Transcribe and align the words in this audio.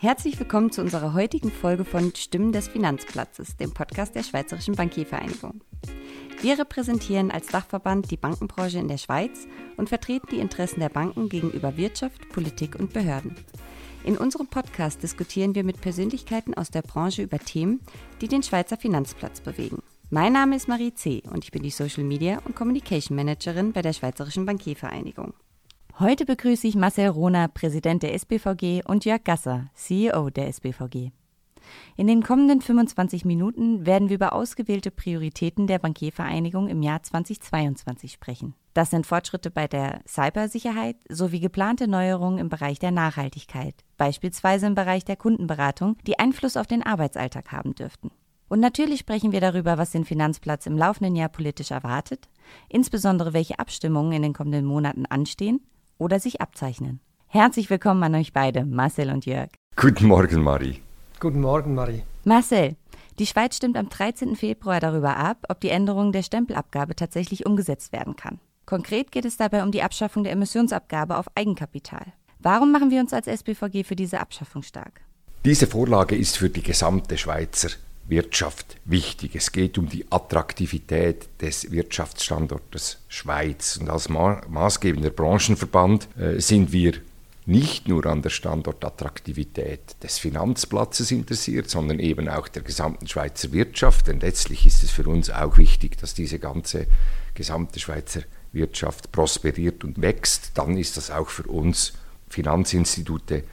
Herzlich 0.00 0.38
willkommen 0.38 0.70
zu 0.70 0.80
unserer 0.80 1.12
heutigen 1.12 1.50
Folge 1.50 1.84
von 1.84 2.14
Stimmen 2.14 2.52
des 2.52 2.68
Finanzplatzes, 2.68 3.56
dem 3.56 3.74
Podcast 3.74 4.14
der 4.14 4.22
Schweizerischen 4.22 4.76
Bankiervereinigung. 4.76 5.60
Wir 6.40 6.56
repräsentieren 6.56 7.32
als 7.32 7.48
Dachverband 7.48 8.08
die 8.08 8.16
Bankenbranche 8.16 8.78
in 8.78 8.86
der 8.86 8.98
Schweiz 8.98 9.48
und 9.76 9.88
vertreten 9.88 10.28
die 10.30 10.38
Interessen 10.38 10.78
der 10.78 10.88
Banken 10.88 11.28
gegenüber 11.28 11.76
Wirtschaft, 11.76 12.28
Politik 12.28 12.76
und 12.78 12.92
Behörden. 12.92 13.34
In 14.04 14.16
unserem 14.16 14.46
Podcast 14.46 15.02
diskutieren 15.02 15.56
wir 15.56 15.64
mit 15.64 15.80
Persönlichkeiten 15.80 16.54
aus 16.54 16.70
der 16.70 16.82
Branche 16.82 17.22
über 17.22 17.40
Themen, 17.40 17.80
die 18.20 18.28
den 18.28 18.44
Schweizer 18.44 18.76
Finanzplatz 18.76 19.40
bewegen. 19.40 19.82
Mein 20.10 20.32
Name 20.32 20.54
ist 20.54 20.68
Marie 20.68 20.94
C. 20.94 21.24
und 21.28 21.42
ich 21.42 21.50
bin 21.50 21.64
die 21.64 21.70
Social 21.70 22.04
Media 22.04 22.40
und 22.44 22.54
Communication 22.54 23.16
Managerin 23.16 23.72
bei 23.72 23.82
der 23.82 23.94
Schweizerischen 23.94 24.46
Bankiervereinigung. 24.46 25.34
Heute 26.00 26.26
begrüße 26.26 26.68
ich 26.68 26.76
Marcel 26.76 27.08
Rohner, 27.08 27.48
Präsident 27.48 28.04
der 28.04 28.14
SBVG, 28.14 28.84
und 28.86 29.04
Jörg 29.04 29.24
Gasser, 29.24 29.68
CEO 29.74 30.30
der 30.30 30.46
SBVG. 30.46 31.10
In 31.96 32.06
den 32.06 32.22
kommenden 32.22 32.60
25 32.60 33.24
Minuten 33.24 33.84
werden 33.84 34.08
wir 34.08 34.14
über 34.14 34.32
ausgewählte 34.32 34.92
Prioritäten 34.92 35.66
der 35.66 35.80
Bankiervereinigung 35.80 36.68
im 36.68 36.82
Jahr 36.82 37.02
2022 37.02 38.12
sprechen. 38.12 38.54
Das 38.74 38.90
sind 38.90 39.06
Fortschritte 39.06 39.50
bei 39.50 39.66
der 39.66 40.00
Cybersicherheit 40.06 40.94
sowie 41.08 41.40
geplante 41.40 41.88
Neuerungen 41.88 42.38
im 42.38 42.48
Bereich 42.48 42.78
der 42.78 42.92
Nachhaltigkeit, 42.92 43.74
beispielsweise 43.96 44.68
im 44.68 44.76
Bereich 44.76 45.04
der 45.04 45.16
Kundenberatung, 45.16 45.96
die 46.06 46.20
Einfluss 46.20 46.56
auf 46.56 46.68
den 46.68 46.84
Arbeitsalltag 46.84 47.50
haben 47.50 47.74
dürften. 47.74 48.12
Und 48.48 48.60
natürlich 48.60 49.00
sprechen 49.00 49.32
wir 49.32 49.40
darüber, 49.40 49.78
was 49.78 49.90
den 49.90 50.04
Finanzplatz 50.04 50.66
im 50.66 50.78
laufenden 50.78 51.16
Jahr 51.16 51.28
politisch 51.28 51.72
erwartet, 51.72 52.28
insbesondere 52.68 53.32
welche 53.32 53.58
Abstimmungen 53.58 54.12
in 54.12 54.22
den 54.22 54.32
kommenden 54.32 54.64
Monaten 54.64 55.04
anstehen 55.04 55.60
oder 55.98 56.20
sich 56.20 56.40
abzeichnen. 56.40 57.00
Herzlich 57.26 57.68
willkommen 57.68 58.02
an 58.02 58.14
euch 58.14 58.32
beide, 58.32 58.64
Marcel 58.64 59.10
und 59.10 59.26
Jörg. 59.26 59.50
Guten 59.76 60.06
Morgen, 60.06 60.42
Marie. 60.42 60.80
Guten 61.20 61.40
Morgen, 61.40 61.74
Marie. 61.74 62.02
Marcel, 62.24 62.76
die 63.18 63.26
Schweiz 63.26 63.56
stimmt 63.56 63.76
am 63.76 63.88
13. 63.88 64.36
Februar 64.36 64.80
darüber 64.80 65.16
ab, 65.16 65.44
ob 65.48 65.60
die 65.60 65.70
Änderung 65.70 66.12
der 66.12 66.22
Stempelabgabe 66.22 66.96
tatsächlich 66.96 67.46
umgesetzt 67.46 67.92
werden 67.92 68.16
kann. 68.16 68.38
Konkret 68.64 69.12
geht 69.12 69.24
es 69.24 69.36
dabei 69.36 69.62
um 69.62 69.72
die 69.72 69.82
Abschaffung 69.82 70.24
der 70.24 70.32
Emissionsabgabe 70.32 71.16
auf 71.16 71.26
Eigenkapital. 71.34 72.12
Warum 72.38 72.70
machen 72.70 72.90
wir 72.90 73.00
uns 73.00 73.12
als 73.12 73.26
SBVG 73.26 73.84
für 73.84 73.96
diese 73.96 74.20
Abschaffung 74.20 74.62
stark? 74.62 75.00
Diese 75.44 75.66
Vorlage 75.66 76.16
ist 76.16 76.36
für 76.36 76.50
die 76.50 76.62
gesamte 76.62 77.16
Schweizer 77.16 77.70
Wirtschaft 78.08 78.78
wichtig. 78.86 79.36
Es 79.36 79.52
geht 79.52 79.76
um 79.78 79.88
die 79.88 80.06
Attraktivität 80.10 81.28
des 81.40 81.70
Wirtschaftsstandortes 81.70 82.98
Schweiz. 83.08 83.76
Und 83.76 83.90
als 83.90 84.08
ma 84.08 84.40
maßgebender 84.48 85.10
Branchenverband 85.10 86.08
äh, 86.18 86.40
sind 86.40 86.72
wir 86.72 86.94
nicht 87.44 87.88
nur 87.88 88.04
an 88.06 88.20
der 88.22 88.30
Standortattraktivität 88.30 89.96
des 90.02 90.18
Finanzplatzes 90.18 91.10
interessiert, 91.10 91.70
sondern 91.70 91.98
eben 91.98 92.28
auch 92.28 92.48
der 92.48 92.62
gesamten 92.62 93.06
Schweizer 93.08 93.52
Wirtschaft. 93.52 94.06
Denn 94.06 94.20
letztlich 94.20 94.66
ist 94.66 94.82
es 94.82 94.90
für 94.90 95.08
uns 95.08 95.30
auch 95.30 95.56
wichtig, 95.56 95.98
dass 95.98 96.14
diese 96.14 96.38
ganze 96.38 96.86
gesamte 97.34 97.78
Schweizer 97.80 98.20
Wirtschaft 98.52 99.12
prosperiert 99.12 99.84
und 99.84 100.00
wächst. 100.00 100.52
Dann 100.54 100.76
ist 100.76 100.96
das 100.96 101.10
auch 101.10 101.28
für 101.28 101.44
uns 101.44 101.92
Finanzinstitute 102.28 103.44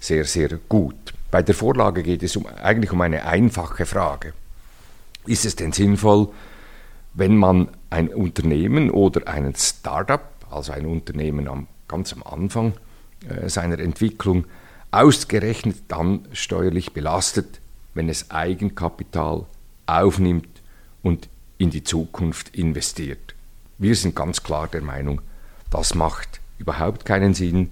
sehr, 0.00 0.24
sehr 0.24 0.58
gut. 0.68 1.14
Bei 1.30 1.42
der 1.42 1.54
Vorlage 1.54 2.02
geht 2.02 2.22
es 2.22 2.36
um, 2.36 2.46
eigentlich 2.46 2.92
um 2.92 3.00
eine 3.00 3.24
einfache 3.24 3.86
Frage. 3.86 4.32
Ist 5.26 5.44
es 5.44 5.56
denn 5.56 5.72
sinnvoll, 5.72 6.28
wenn 7.14 7.36
man 7.36 7.68
ein 7.90 8.08
Unternehmen 8.08 8.90
oder 8.90 9.26
einen 9.26 9.54
Startup, 9.54 10.22
also 10.50 10.72
ein 10.72 10.86
Unternehmen 10.86 11.48
am, 11.48 11.66
ganz 11.88 12.12
am 12.12 12.22
Anfang 12.22 12.74
äh, 13.28 13.48
seiner 13.48 13.78
Entwicklung, 13.78 14.46
ausgerechnet 14.90 15.76
dann 15.88 16.26
steuerlich 16.32 16.92
belastet, 16.92 17.60
wenn 17.94 18.08
es 18.08 18.30
Eigenkapital 18.30 19.46
aufnimmt 19.86 20.62
und 21.02 21.28
in 21.58 21.70
die 21.70 21.82
Zukunft 21.82 22.54
investiert? 22.54 23.34
Wir 23.78 23.96
sind 23.96 24.14
ganz 24.14 24.42
klar 24.42 24.68
der 24.68 24.82
Meinung, 24.82 25.20
das 25.70 25.94
macht 25.94 26.40
überhaupt 26.58 27.04
keinen 27.04 27.34
Sinn 27.34 27.70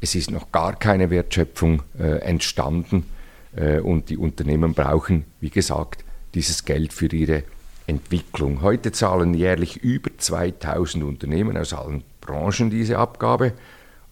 es 0.00 0.14
ist 0.14 0.30
noch 0.30 0.50
gar 0.50 0.76
keine 0.76 1.10
Wertschöpfung 1.10 1.82
äh, 1.98 2.18
entstanden 2.20 3.06
äh, 3.54 3.80
und 3.80 4.08
die 4.08 4.16
Unternehmen 4.16 4.74
brauchen, 4.74 5.24
wie 5.40 5.50
gesagt, 5.50 6.04
dieses 6.34 6.64
Geld 6.64 6.92
für 6.92 7.06
ihre 7.06 7.42
Entwicklung. 7.86 8.62
Heute 8.62 8.92
zahlen 8.92 9.34
jährlich 9.34 9.78
über 9.78 10.10
2000 10.16 11.04
Unternehmen 11.04 11.56
aus 11.56 11.72
allen 11.72 12.04
Branchen 12.20 12.70
diese 12.70 12.98
Abgabe 12.98 13.52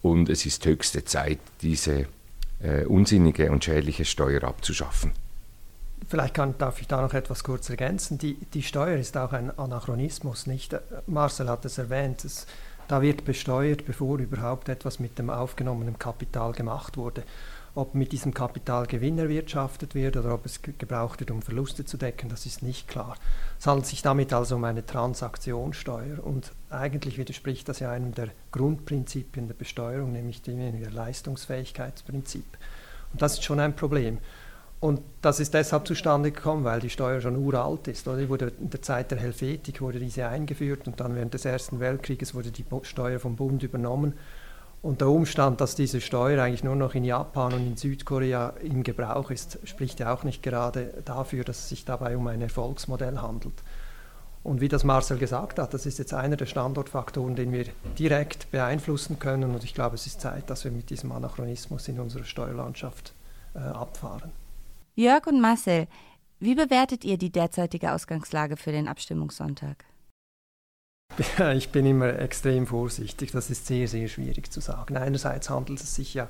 und 0.02 0.28
es 0.28 0.46
ist 0.46 0.64
höchste 0.66 1.04
Zeit, 1.04 1.38
diese 1.62 2.06
äh, 2.60 2.84
unsinnige 2.84 3.50
und 3.50 3.64
schädliche 3.64 4.04
Steuer 4.04 4.44
abzuschaffen. 4.44 5.12
Vielleicht 6.08 6.34
kann, 6.34 6.56
darf 6.58 6.80
ich 6.80 6.88
da 6.88 7.02
noch 7.02 7.12
etwas 7.12 7.44
kurz 7.44 7.68
ergänzen. 7.68 8.18
Die, 8.18 8.34
die 8.54 8.62
Steuer 8.62 8.96
ist 8.96 9.16
auch 9.16 9.32
ein 9.32 9.56
Anachronismus, 9.58 10.46
nicht? 10.46 10.74
Marcel 11.06 11.48
hat 11.48 11.64
es 11.64 11.78
erwähnt. 11.78 12.24
Es, 12.24 12.46
da 12.88 13.02
wird 13.02 13.24
besteuert, 13.24 13.84
bevor 13.84 14.18
überhaupt 14.18 14.68
etwas 14.68 14.98
mit 14.98 15.18
dem 15.18 15.30
aufgenommenen 15.30 15.98
Kapital 15.98 16.52
gemacht 16.52 16.96
wurde. 16.96 17.22
Ob 17.74 17.94
mit 17.94 18.10
diesem 18.12 18.34
Kapital 18.34 18.86
Gewinn 18.86 19.18
erwirtschaftet 19.18 19.94
wird 19.94 20.16
oder 20.16 20.34
ob 20.34 20.46
es 20.46 20.62
gebraucht 20.62 21.20
wird, 21.20 21.30
um 21.30 21.42
Verluste 21.42 21.84
zu 21.84 21.96
decken, 21.96 22.28
das 22.28 22.46
ist 22.46 22.62
nicht 22.62 22.88
klar. 22.88 23.16
Es 23.60 23.66
handelt 23.66 23.86
sich 23.86 24.02
damit 24.02 24.32
also 24.32 24.56
um 24.56 24.64
eine 24.64 24.84
Transaktionssteuer 24.84 26.24
und 26.24 26.50
eigentlich 26.70 27.18
widerspricht 27.18 27.68
das 27.68 27.78
ja 27.78 27.92
einem 27.92 28.14
der 28.14 28.30
Grundprinzipien 28.50 29.46
der 29.46 29.54
Besteuerung, 29.54 30.10
nämlich 30.10 30.42
dem 30.42 30.58
Leistungsfähigkeitsprinzip. 30.90 32.46
Und 33.12 33.22
das 33.22 33.34
ist 33.34 33.44
schon 33.44 33.60
ein 33.60 33.76
Problem. 33.76 34.18
Und 34.80 35.00
das 35.22 35.40
ist 35.40 35.54
deshalb 35.54 35.88
zustande 35.88 36.30
gekommen, 36.30 36.62
weil 36.62 36.78
die 36.78 36.90
Steuer 36.90 37.20
schon 37.20 37.36
uralt 37.36 37.88
ist. 37.88 38.06
Oder? 38.06 38.28
Wurde 38.28 38.52
in 38.60 38.70
der 38.70 38.80
Zeit 38.80 39.10
der 39.10 39.18
Helvetik 39.18 39.80
wurde 39.80 39.98
diese 39.98 40.28
eingeführt 40.28 40.86
und 40.86 41.00
dann 41.00 41.16
während 41.16 41.34
des 41.34 41.44
Ersten 41.44 41.80
Weltkrieges 41.80 42.34
wurde 42.34 42.52
die 42.52 42.64
Steuer 42.82 43.18
vom 43.18 43.34
Bund 43.34 43.62
übernommen. 43.62 44.14
Und 44.80 45.00
der 45.00 45.08
Umstand, 45.08 45.60
dass 45.60 45.74
diese 45.74 46.00
Steuer 46.00 46.40
eigentlich 46.40 46.62
nur 46.62 46.76
noch 46.76 46.94
in 46.94 47.04
Japan 47.04 47.52
und 47.52 47.66
in 47.66 47.76
Südkorea 47.76 48.54
im 48.62 48.84
Gebrauch 48.84 49.32
ist, 49.32 49.58
spricht 49.64 49.98
ja 49.98 50.14
auch 50.14 50.22
nicht 50.22 50.44
gerade 50.44 50.94
dafür, 51.04 51.42
dass 51.42 51.58
es 51.58 51.68
sich 51.68 51.84
dabei 51.84 52.16
um 52.16 52.28
ein 52.28 52.40
Erfolgsmodell 52.40 53.18
handelt. 53.18 53.60
Und 54.44 54.60
wie 54.60 54.68
das 54.68 54.84
Marcel 54.84 55.18
gesagt 55.18 55.58
hat, 55.58 55.74
das 55.74 55.84
ist 55.84 55.98
jetzt 55.98 56.14
einer 56.14 56.36
der 56.36 56.46
Standortfaktoren, 56.46 57.34
den 57.34 57.50
wir 57.50 57.64
direkt 57.98 58.52
beeinflussen 58.52 59.18
können. 59.18 59.52
Und 59.52 59.64
ich 59.64 59.74
glaube, 59.74 59.96
es 59.96 60.06
ist 60.06 60.20
Zeit, 60.20 60.48
dass 60.48 60.62
wir 60.62 60.70
mit 60.70 60.90
diesem 60.90 61.10
Anachronismus 61.10 61.88
in 61.88 61.98
unserer 61.98 62.24
Steuerlandschaft 62.24 63.14
äh, 63.54 63.58
abfahren. 63.58 64.30
Jörg 64.98 65.28
und 65.28 65.40
Marcel, 65.40 65.86
wie 66.40 66.56
bewertet 66.56 67.04
ihr 67.04 67.18
die 67.18 67.30
derzeitige 67.30 67.92
Ausgangslage 67.92 68.56
für 68.56 68.72
den 68.72 68.88
Abstimmungssonntag? 68.88 69.84
Ja, 71.38 71.52
ich 71.52 71.70
bin 71.70 71.86
immer 71.86 72.18
extrem 72.18 72.66
vorsichtig. 72.66 73.30
Das 73.30 73.48
ist 73.48 73.68
sehr, 73.68 73.86
sehr 73.86 74.08
schwierig 74.08 74.50
zu 74.50 74.58
sagen. 74.58 74.96
Einerseits 74.96 75.50
handelt 75.50 75.80
es 75.80 75.94
sich 75.94 76.14
ja 76.14 76.26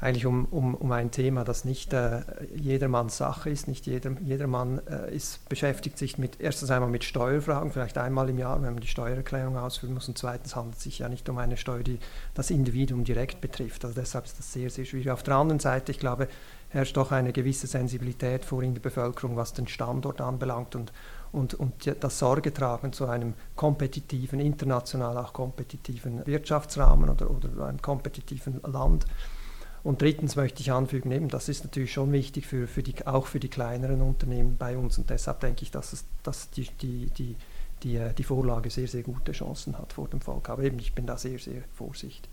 eigentlich 0.00 0.26
um, 0.26 0.46
um, 0.46 0.74
um 0.74 0.90
ein 0.90 1.12
Thema, 1.12 1.44
das 1.44 1.64
nicht 1.64 1.92
äh, 1.92 2.22
jedermanns 2.56 3.18
Sache 3.18 3.50
ist. 3.50 3.68
Nicht 3.68 3.86
jeder, 3.86 4.10
jedermann 4.20 4.80
äh, 4.88 5.14
ist, 5.14 5.48
beschäftigt 5.48 5.96
sich 5.96 6.18
mit, 6.18 6.40
erstens 6.40 6.72
einmal 6.72 6.90
mit 6.90 7.04
Steuerfragen, 7.04 7.70
vielleicht 7.70 7.98
einmal 7.98 8.28
im 8.28 8.36
Jahr, 8.36 8.60
wenn 8.62 8.72
man 8.72 8.80
die 8.80 8.88
Steuererklärung 8.88 9.56
ausfüllen 9.56 9.94
muss. 9.94 10.08
Und 10.08 10.18
zweitens 10.18 10.56
handelt 10.56 10.78
es 10.78 10.82
sich 10.82 10.98
ja 10.98 11.08
nicht 11.08 11.28
um 11.28 11.38
eine 11.38 11.56
Steuer, 11.56 11.84
die 11.84 12.00
das 12.34 12.50
Individuum 12.50 13.04
direkt 13.04 13.40
betrifft. 13.40 13.84
Also 13.84 13.94
deshalb 13.94 14.24
ist 14.24 14.40
das 14.40 14.52
sehr, 14.52 14.70
sehr 14.70 14.86
schwierig. 14.86 15.08
Auf 15.08 15.22
der 15.22 15.36
anderen 15.36 15.60
Seite, 15.60 15.92
ich 15.92 16.00
glaube, 16.00 16.26
herrscht 16.72 16.96
doch 16.96 17.12
eine 17.12 17.32
gewisse 17.32 17.66
Sensibilität 17.66 18.44
vor 18.44 18.62
in 18.62 18.74
der 18.74 18.80
Bevölkerung, 18.80 19.36
was 19.36 19.52
den 19.52 19.68
Standort 19.68 20.20
anbelangt 20.20 20.74
und, 20.74 20.92
und, 21.30 21.54
und 21.54 21.94
das 22.00 22.18
Sorge 22.18 22.52
tragen 22.52 22.92
zu 22.92 23.06
einem 23.06 23.34
kompetitiven, 23.56 24.40
international 24.40 25.18
auch 25.18 25.32
kompetitiven 25.32 26.26
Wirtschaftsrahmen 26.26 27.10
oder, 27.10 27.30
oder 27.30 27.66
einem 27.66 27.80
kompetitiven 27.82 28.60
Land. 28.62 29.06
Und 29.84 30.00
drittens 30.00 30.36
möchte 30.36 30.62
ich 30.62 30.72
anfügen, 30.72 31.10
eben, 31.10 31.28
das 31.28 31.48
ist 31.48 31.64
natürlich 31.64 31.92
schon 31.92 32.12
wichtig 32.12 32.46
für, 32.46 32.66
für 32.66 32.82
die, 32.82 33.06
auch 33.06 33.26
für 33.26 33.40
die 33.40 33.48
kleineren 33.48 34.00
Unternehmen 34.00 34.56
bei 34.56 34.78
uns. 34.78 34.96
Und 34.96 35.10
deshalb 35.10 35.40
denke 35.40 35.64
ich, 35.64 35.70
dass, 35.72 35.92
es, 35.92 36.04
dass 36.22 36.50
die, 36.50 36.68
die, 36.80 37.10
die, 37.10 37.36
die, 37.82 37.96
äh, 37.96 38.14
die 38.14 38.22
Vorlage 38.22 38.70
sehr, 38.70 38.86
sehr 38.88 39.02
gute 39.02 39.32
Chancen 39.32 39.76
hat 39.76 39.92
vor 39.92 40.08
dem 40.08 40.20
Volk. 40.20 40.48
Aber 40.48 40.62
eben, 40.62 40.78
ich 40.78 40.94
bin 40.94 41.06
da 41.06 41.18
sehr, 41.18 41.38
sehr 41.38 41.62
vorsichtig. 41.74 42.30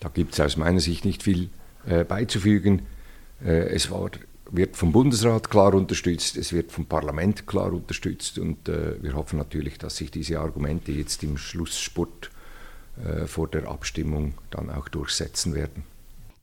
Da 0.00 0.08
gibt 0.08 0.34
es 0.34 0.40
aus 0.40 0.56
meiner 0.56 0.80
Sicht 0.80 1.04
nicht 1.04 1.22
viel 1.22 1.50
äh, 1.86 2.04
beizufügen. 2.04 2.82
Äh, 3.44 3.68
es 3.74 3.90
war, 3.90 4.10
wird 4.50 4.76
vom 4.76 4.92
Bundesrat 4.92 5.50
klar 5.50 5.74
unterstützt, 5.74 6.36
es 6.36 6.52
wird 6.52 6.72
vom 6.72 6.86
Parlament 6.86 7.46
klar 7.46 7.72
unterstützt 7.72 8.38
und 8.38 8.68
äh, 8.68 9.02
wir 9.02 9.14
hoffen 9.14 9.38
natürlich, 9.38 9.78
dass 9.78 9.96
sich 9.96 10.10
diese 10.10 10.40
Argumente 10.40 10.92
jetzt 10.92 11.22
im 11.22 11.36
Schlussspurt 11.36 12.30
äh, 13.04 13.26
vor 13.26 13.48
der 13.48 13.68
Abstimmung 13.68 14.34
dann 14.50 14.70
auch 14.70 14.88
durchsetzen 14.88 15.54
werden. 15.54 15.84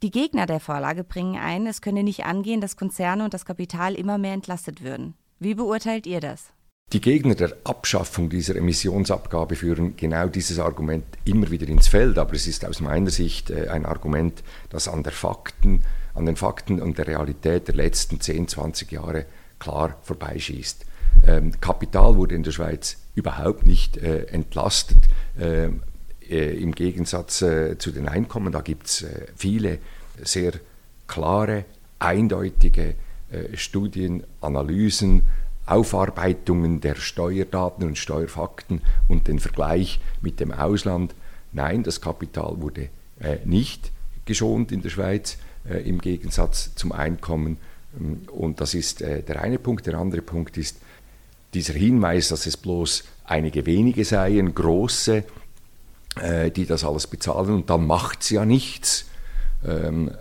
Die 0.01 0.12
Gegner 0.12 0.45
der 0.45 0.60
Vorlage 0.60 1.04
bringen 1.04 1.38
ein, 1.38 1.66
es 1.66 1.81
könne 1.81 2.04
nicht 2.04 2.25
angehen, 2.25 2.60
dass 2.60 2.75
Konzerne 2.75 3.24
und 3.24 3.34
das 3.34 3.45
Kapital 3.45 3.95
immer 3.95 4.18
mehr 4.18 4.34
entlastet 4.34 4.84
würden. 4.84 5.13
Wie 5.40 5.56
beurteilt 5.56 6.06
ihr 6.06 6.19
das? 6.19 6.51
Die 6.92 7.00
Gegner 7.00 7.36
der 7.36 7.56
Abschaffung 7.63 8.30
dieser 8.30 8.57
Emissionsabgabe 8.57 9.56
führen 9.56 9.95
genau 9.95 10.28
dieses 10.28 10.60
Argument 10.60 11.06
immer 11.24 11.50
wieder 11.50 11.68
ins 11.68 11.88
Feld, 11.88 12.18
aber 12.18 12.34
es 12.34 12.45
ist 12.45 12.66
aus 12.66 12.81
meiner 12.81 13.10
Sicht 13.10 13.50
ein 13.51 13.86
Argument, 13.86 14.44
das 14.69 14.90
an 14.90 15.01
der 15.01 15.13
Fakten 15.13 15.84
an 16.13 16.25
den 16.25 16.36
Fakten 16.36 16.81
und 16.81 16.98
der 16.98 17.07
Realität 17.07 17.68
der 17.68 17.75
letzten 17.75 18.19
10, 18.19 18.48
20 18.48 18.92
Jahre 18.92 19.25
klar 19.60 19.98
vorbeischießt. 20.04 20.86
Ähm, 21.25 21.60
Kapital 21.62 22.15
wurde 22.15 22.36
in 22.36 22.44
der 22.44 22.51
Schweiz 22.51 22.98
überhaupt 23.15 23.65
nicht 23.65 23.98
äh, 23.98 24.25
entlastet. 24.25 24.98
Ähm, 25.39 25.81
äh, 26.30 26.57
Im 26.57 26.74
Gegensatz 26.74 27.42
äh, 27.42 27.77
zu 27.77 27.92
den 27.92 28.07
Einkommen, 28.07 28.51
da 28.51 28.62
gibt 28.62 28.88
es 28.88 29.04
äh, 29.04 29.27
viele 29.36 29.80
sehr 30.21 30.54
klare, 31.07 31.65
eindeutige 32.00 32.95
äh, 33.31 33.56
Studien, 33.56 34.24
Analysen, 34.42 35.24
Aufarbeitungen 35.66 36.81
der 36.81 36.95
Steuerdaten 36.95 37.86
und 37.86 37.98
Steuerfakten 37.98 38.81
und 39.07 39.27
den 39.27 39.39
Vergleich 39.39 40.01
mit 40.21 40.39
dem 40.39 40.51
Ausland. 40.51 41.16
Nein, 41.54 41.83
das 41.83 42.01
Kapital 42.01 42.62
wurde 42.62 42.89
äh, 43.19 43.38
nicht 43.45 43.92
geschont 44.25 44.71
in 44.71 44.81
der 44.81 44.89
Schweiz 44.89 45.38
im 45.65 46.00
Gegensatz 46.00 46.75
zum 46.75 46.92
Einkommen. 46.92 47.57
Ähm, 48.00 48.21
und 48.31 48.62
das 48.62 48.74
ist 48.74 49.01
äh, 49.01 49.24
der 49.24 49.42
eine 49.42 49.60
Punkt. 49.60 49.86
Der 49.88 49.95
andere 49.95 50.21
Punkt 50.21 50.57
ist 50.57 50.77
dieser 51.54 51.74
Hinweis, 51.74 52.30
dass 52.30 52.45
es 52.45 52.57
bloß 52.57 53.04
einige 53.25 53.65
wenige 53.65 54.06
seien, 54.06 54.54
große, 54.54 55.24
äh, 56.21 56.51
die 56.51 56.65
das 56.65 56.83
alles 56.83 57.07
bezahlen 57.07 57.54
und 57.54 57.69
dann 57.69 57.86
macht 57.86 58.21
es 58.21 58.30
ja 58.30 58.45
nichts. 58.45 59.06
Ähm, 59.65 60.12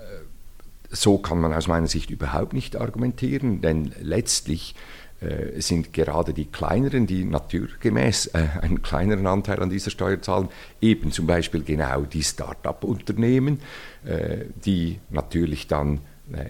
so 0.91 1.17
kann 1.19 1.41
man 1.41 1.55
aus 1.55 1.69
meiner 1.69 1.87
Sicht 1.87 2.11
überhaupt 2.11 2.53
nicht 2.53 2.77
argumentieren, 2.77 3.63
denn 3.63 3.95
letztlich 4.01 4.75
äh, 4.75 5.02
sind 5.59 5.93
gerade 5.93 6.33
die 6.33 6.47
kleineren, 6.47 7.07
die 7.07 7.25
naturgemäß 7.25 8.27
äh, 8.29 8.47
einen 8.61 8.83
kleineren 8.83 9.27
Anteil 9.27 9.61
an 9.61 9.71
dieser 9.71 9.91
Steuer 9.91 10.21
zahlen, 10.21 10.49
eben 10.81 11.13
zum 11.13 11.27
Beispiel 11.27 11.63
genau 11.63 12.03
die 12.03 12.23
Start-up-Unternehmen, 12.23 13.61
äh, 14.05 14.47
die 14.65 14.99
natürlich 15.11 15.67
dann 15.67 16.01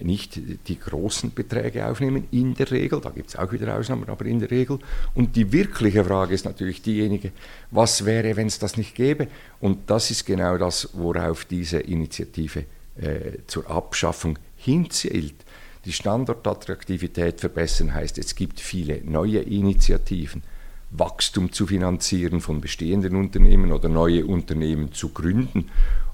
nicht 0.02 0.38
die 0.68 0.78
großen 0.78 1.32
Beträge 1.32 1.86
aufnehmen, 1.86 2.28
in 2.30 2.54
der 2.54 2.70
Regel, 2.70 3.00
da 3.00 3.10
gibt 3.10 3.30
es 3.30 3.36
auch 3.36 3.50
wieder 3.50 3.74
Ausnahmen, 3.74 4.08
aber 4.08 4.26
in 4.26 4.38
der 4.38 4.50
Regel. 4.50 4.78
Und 5.14 5.34
die 5.34 5.50
wirkliche 5.50 6.04
Frage 6.04 6.34
ist 6.34 6.44
natürlich 6.44 6.82
diejenige, 6.82 7.32
was 7.70 8.04
wäre, 8.04 8.36
wenn 8.36 8.46
es 8.46 8.60
das 8.60 8.76
nicht 8.76 8.94
gäbe? 8.94 9.26
Und 9.60 9.90
das 9.90 10.10
ist 10.10 10.26
genau 10.26 10.56
das, 10.56 10.90
worauf 10.92 11.46
diese 11.46 11.80
Initiative 11.80 12.64
äh, 12.96 13.38
zur 13.46 13.68
Abschaffung 13.70 14.38
hinzielt. 14.56 15.34
Die 15.84 15.92
Standortattraktivität 15.92 17.40
verbessern 17.40 17.92
heißt, 17.92 18.18
es 18.18 18.34
gibt 18.34 18.60
viele 18.60 19.00
neue 19.04 19.40
Initiativen, 19.40 20.42
Wachstum 20.90 21.52
zu 21.52 21.66
finanzieren 21.66 22.40
von 22.40 22.60
bestehenden 22.60 23.16
Unternehmen 23.16 23.72
oder 23.72 23.88
neue 23.88 24.26
Unternehmen 24.26 24.92
zu 24.92 25.08
gründen. 25.08 25.70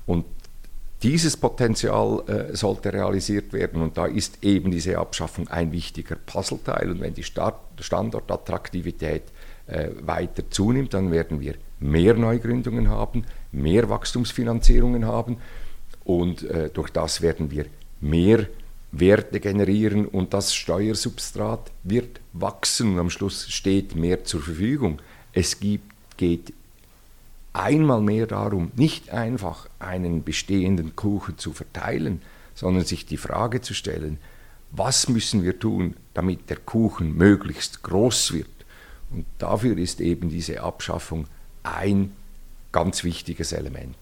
Und 0.06 0.24
dieses 1.02 1.36
Potenzial 1.36 2.22
äh, 2.28 2.56
sollte 2.56 2.92
realisiert 2.92 3.52
werden 3.52 3.82
und 3.82 3.96
da 3.98 4.06
ist 4.06 4.42
eben 4.42 4.70
diese 4.70 4.98
Abschaffung 4.98 5.48
ein 5.48 5.70
wichtiger 5.70 6.16
Puzzleteil. 6.16 6.90
Und 6.90 7.00
wenn 7.00 7.14
die 7.14 7.22
Start 7.22 7.60
Standortattraktivität 7.78 9.24
äh, 9.66 9.90
weiter 10.00 10.50
zunimmt, 10.50 10.94
dann 10.94 11.10
werden 11.12 11.40
wir 11.40 11.54
mehr 11.78 12.14
Neugründungen 12.14 12.88
haben, 12.88 13.24
mehr 13.52 13.88
Wachstumsfinanzierungen 13.88 15.04
haben 15.04 15.36
und 16.04 16.42
äh, 16.44 16.70
durch 16.70 16.90
das 16.90 17.20
werden 17.22 17.50
wir 17.50 17.66
mehr 18.00 18.46
Werte 18.90 19.40
generieren 19.40 20.06
und 20.06 20.32
das 20.32 20.54
Steuersubstrat 20.54 21.70
wird 21.82 22.20
wachsen 22.32 22.92
und 22.92 22.98
am 22.98 23.10
Schluss 23.10 23.48
steht 23.50 23.94
mehr 23.94 24.24
zur 24.24 24.40
Verfügung. 24.40 25.00
Es 25.32 25.60
gibt, 25.60 25.92
geht 26.16 26.52
einmal 27.52 28.00
mehr 28.00 28.26
darum, 28.26 28.72
nicht 28.76 29.10
einfach 29.10 29.68
einen 29.78 30.24
bestehenden 30.24 30.96
Kuchen 30.96 31.38
zu 31.38 31.52
verteilen, 31.52 32.22
sondern 32.54 32.84
sich 32.84 33.04
die 33.04 33.16
Frage 33.16 33.60
zu 33.60 33.74
stellen, 33.74 34.18
was 34.70 35.08
müssen 35.08 35.42
wir 35.42 35.58
tun, 35.58 35.94
damit 36.14 36.50
der 36.50 36.58
Kuchen 36.58 37.16
möglichst 37.16 37.82
groß 37.82 38.32
wird. 38.32 38.48
Und 39.10 39.24
dafür 39.38 39.78
ist 39.78 40.00
eben 40.00 40.28
diese 40.28 40.60
Abschaffung 40.60 41.26
ein 41.62 42.12
ganz 42.72 43.04
wichtiges 43.04 43.52
Element. 43.52 43.96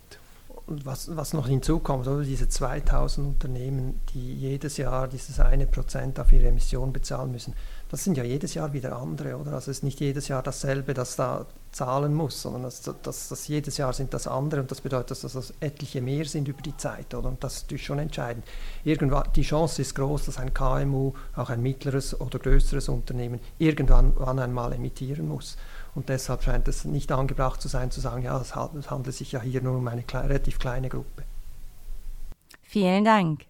Und 0.67 0.85
was, 0.85 1.15
was 1.15 1.33
noch 1.33 1.47
hinzukommt, 1.47 2.09
oder 2.09 2.25
diese 2.25 2.49
2000 2.49 3.25
Unternehmen, 3.25 4.01
die 4.13 4.35
jedes 4.35 4.79
Jahr 4.79 5.07
dieses 5.07 5.39
eine 5.39 5.65
Prozent 5.65 6.19
auf 6.19 6.33
ihre 6.33 6.49
Emissionen 6.49 6.93
bezahlen 6.93 7.31
müssen, 7.31 7.55
das 7.89 8.03
sind 8.03 8.17
ja 8.17 8.25
jedes 8.25 8.55
Jahr 8.55 8.73
wieder 8.73 8.97
andere, 8.97 9.37
oder? 9.37 9.53
Also 9.53 9.71
es 9.71 9.79
ist 9.79 9.85
nicht 9.85 10.01
jedes 10.01 10.27
Jahr 10.27 10.43
dasselbe, 10.43 10.93
das 10.93 11.15
da 11.15 11.47
zahlen 11.71 12.15
muss, 12.15 12.43
sondern 12.43 12.63
das, 12.63 12.83
das, 13.03 13.29
das 13.29 13.47
jedes 13.47 13.77
Jahr 13.77 13.93
sind 13.93 14.13
das 14.13 14.27
andere 14.27 14.61
und 14.61 14.71
das 14.73 14.81
bedeutet, 14.81 15.23
dass 15.23 15.33
das 15.33 15.55
etliche 15.61 16.01
mehr 16.01 16.25
sind 16.25 16.49
über 16.49 16.63
die 16.63 16.77
Zeit, 16.77 17.15
oder? 17.15 17.29
Und 17.29 17.45
das 17.45 17.57
ist 17.57 17.63
natürlich 17.65 17.85
schon 17.85 18.01
entscheidend. 18.01 18.45
Irgendwann, 18.83 19.29
die 19.37 19.43
Chance 19.43 19.83
ist 19.83 19.95
groß, 19.95 20.27
dass 20.27 20.39
ein 20.39 20.53
KMU, 20.53 21.13
auch 21.37 21.51
ein 21.51 21.63
mittleres 21.63 22.21
oder 22.21 22.41
größeres 22.41 22.89
Unternehmen, 22.89 23.39
irgendwann 23.59 24.17
einmal 24.41 24.73
emittieren 24.73 25.29
muss. 25.29 25.57
Und 25.96 26.10
deshalb 26.10 26.43
scheint 26.43 26.69
es 26.69 26.84
nicht 26.84 27.10
angebracht 27.10 27.60
zu 27.60 27.69
sein, 27.69 27.90
zu 27.90 28.00
sagen, 28.00 28.22
ja, 28.22 28.38
es 28.38 28.54
handelt 28.54 29.16
sich 29.16 29.32
ja 29.32 29.40
hier 29.40 29.62
nur 29.62 29.78
um 29.78 29.88
eine 29.88 30.02
kleine, 30.02 30.28
relativ 30.28 30.58
kleine 30.58 30.90
Gruppe. 30.90 31.25
Vielen 32.62 33.04
Dank. 33.04 33.46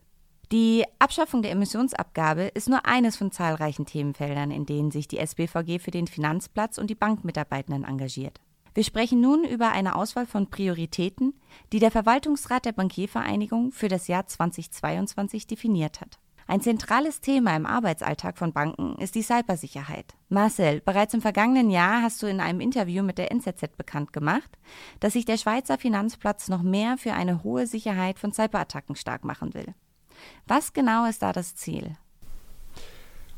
Die 0.52 0.84
Abschaffung 1.00 1.42
der 1.42 1.50
Emissionsabgabe 1.50 2.42
ist 2.42 2.68
nur 2.68 2.86
eines 2.86 3.16
von 3.16 3.32
zahlreichen 3.32 3.84
Themenfeldern, 3.84 4.52
in 4.52 4.64
denen 4.64 4.92
sich 4.92 5.08
die 5.08 5.18
SBVG 5.18 5.80
für 5.80 5.90
den 5.90 6.06
Finanzplatz 6.06 6.78
und 6.78 6.88
die 6.88 6.94
Bankmitarbeitenden 6.94 7.82
engagiert. 7.82 8.40
Wir 8.74 8.84
sprechen 8.84 9.20
nun 9.20 9.42
über 9.42 9.72
eine 9.72 9.96
Auswahl 9.96 10.26
von 10.26 10.48
Prioritäten, 10.48 11.34
die 11.72 11.80
der 11.80 11.90
Verwaltungsrat 11.90 12.64
der 12.64 12.72
Bankiervereinigung 12.72 13.72
für 13.72 13.88
das 13.88 14.06
Jahr 14.06 14.28
2022 14.28 15.48
definiert 15.48 16.00
hat. 16.00 16.20
Ein 16.48 16.60
zentrales 16.60 17.20
Thema 17.20 17.56
im 17.56 17.66
Arbeitsalltag 17.66 18.38
von 18.38 18.52
Banken 18.52 18.96
ist 18.98 19.16
die 19.16 19.22
Cybersicherheit. 19.22 20.14
Marcel, 20.28 20.80
bereits 20.80 21.12
im 21.12 21.20
vergangenen 21.20 21.70
Jahr 21.70 22.02
hast 22.02 22.22
du 22.22 22.28
in 22.28 22.38
einem 22.38 22.60
Interview 22.60 23.02
mit 23.02 23.18
der 23.18 23.32
NZZ 23.32 23.76
bekannt 23.76 24.12
gemacht, 24.12 24.50
dass 25.00 25.14
sich 25.14 25.24
der 25.24 25.38
Schweizer 25.38 25.76
Finanzplatz 25.76 26.48
noch 26.48 26.62
mehr 26.62 26.98
für 26.98 27.14
eine 27.14 27.42
hohe 27.42 27.66
Sicherheit 27.66 28.20
von 28.20 28.32
Cyberattacken 28.32 28.94
stark 28.94 29.24
machen 29.24 29.54
will. 29.54 29.74
Was 30.46 30.72
genau 30.72 31.06
ist 31.06 31.22
da 31.22 31.32
das 31.32 31.56
Ziel? 31.56 31.96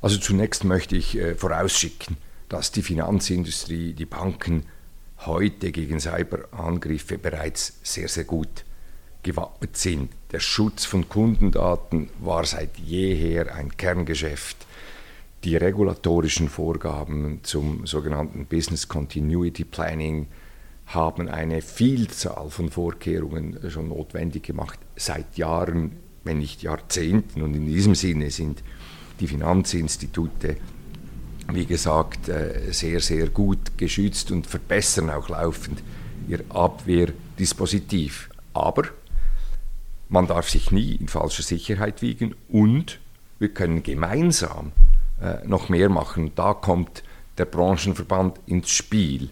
Also 0.03 0.19
zunächst 0.19 0.65
möchte 0.65 0.95
ich 0.95 1.17
äh, 1.17 1.35
vorausschicken, 1.35 2.19
dass 2.51 2.73
die 2.73 2.83
Finanzindustrie, 2.83 3.95
die 3.95 4.07
Banken 4.07 4.67
heute 5.25 5.73
gegen 5.73 5.99
Cyberangriffe 5.99 7.17
bereits 7.17 7.81
sehr, 7.83 8.09
sehr 8.09 8.25
gut 8.25 8.65
gewappnet 9.29 9.77
sind. 9.77 10.09
Der 10.33 10.41
Schutz 10.41 10.87
von 10.87 11.07
Kundendaten 11.07 12.09
war 12.19 12.47
seit 12.47 12.79
jeher 12.79 13.55
ein 13.55 13.77
Kerngeschäft. 13.77 14.57
Die 15.45 15.55
regulatorischen 15.55 16.49
Vorgaben 16.49 17.41
zum 17.43 17.87
sogenannten 17.87 18.47
Business 18.47 18.89
Continuity 18.89 19.65
Planning 19.65 20.29
haben 20.87 21.29
eine 21.29 21.61
Vielzahl 21.61 22.49
von 22.49 22.71
Vorkehrungen 22.71 23.59
schon 23.71 23.91
notwendig 23.91 24.45
gemacht, 24.45 24.79
seit 24.97 25.37
Jahren, 25.37 25.93
wenn 26.25 26.39
nicht 26.39 26.63
Jahrzehnten. 26.63 27.43
Und 27.43 27.55
in 27.55 27.67
diesem 27.67 27.95
Sinne 27.95 28.31
sind 28.31 28.63
die 29.21 29.29
Finanzinstitute, 29.29 30.57
wie 31.53 31.67
gesagt, 31.67 32.31
äh, 32.31 32.73
sehr, 32.73 33.01
sehr 33.01 33.29
gut 33.29 33.77
geschützt 33.77 34.31
und 34.31 34.47
verbessern 34.47 35.11
auch 35.11 35.29
laufend 35.29 35.83
ihr 36.29 36.41
Abwehrdispositiv. 36.49 38.31
Aber 38.55 38.85
man 40.09 40.27
darf 40.27 40.49
sich 40.49 40.71
nie 40.71 40.97
in 40.97 41.09
falscher 41.09 41.43
Sicherheit 41.43 42.03
wiegen 42.03 42.35
und 42.49 42.99
wir 43.39 43.53
können 43.53 43.83
gemeinsam 43.83 44.73
äh, 45.21 45.47
noch 45.47 45.69
mehr 45.69 45.89
machen. 45.89 46.33
Da 46.35 46.55
kommt 46.55 47.03
der 47.37 47.45
Branchenverband 47.45 48.41
ins 48.47 48.71
Spiel. 48.71 49.31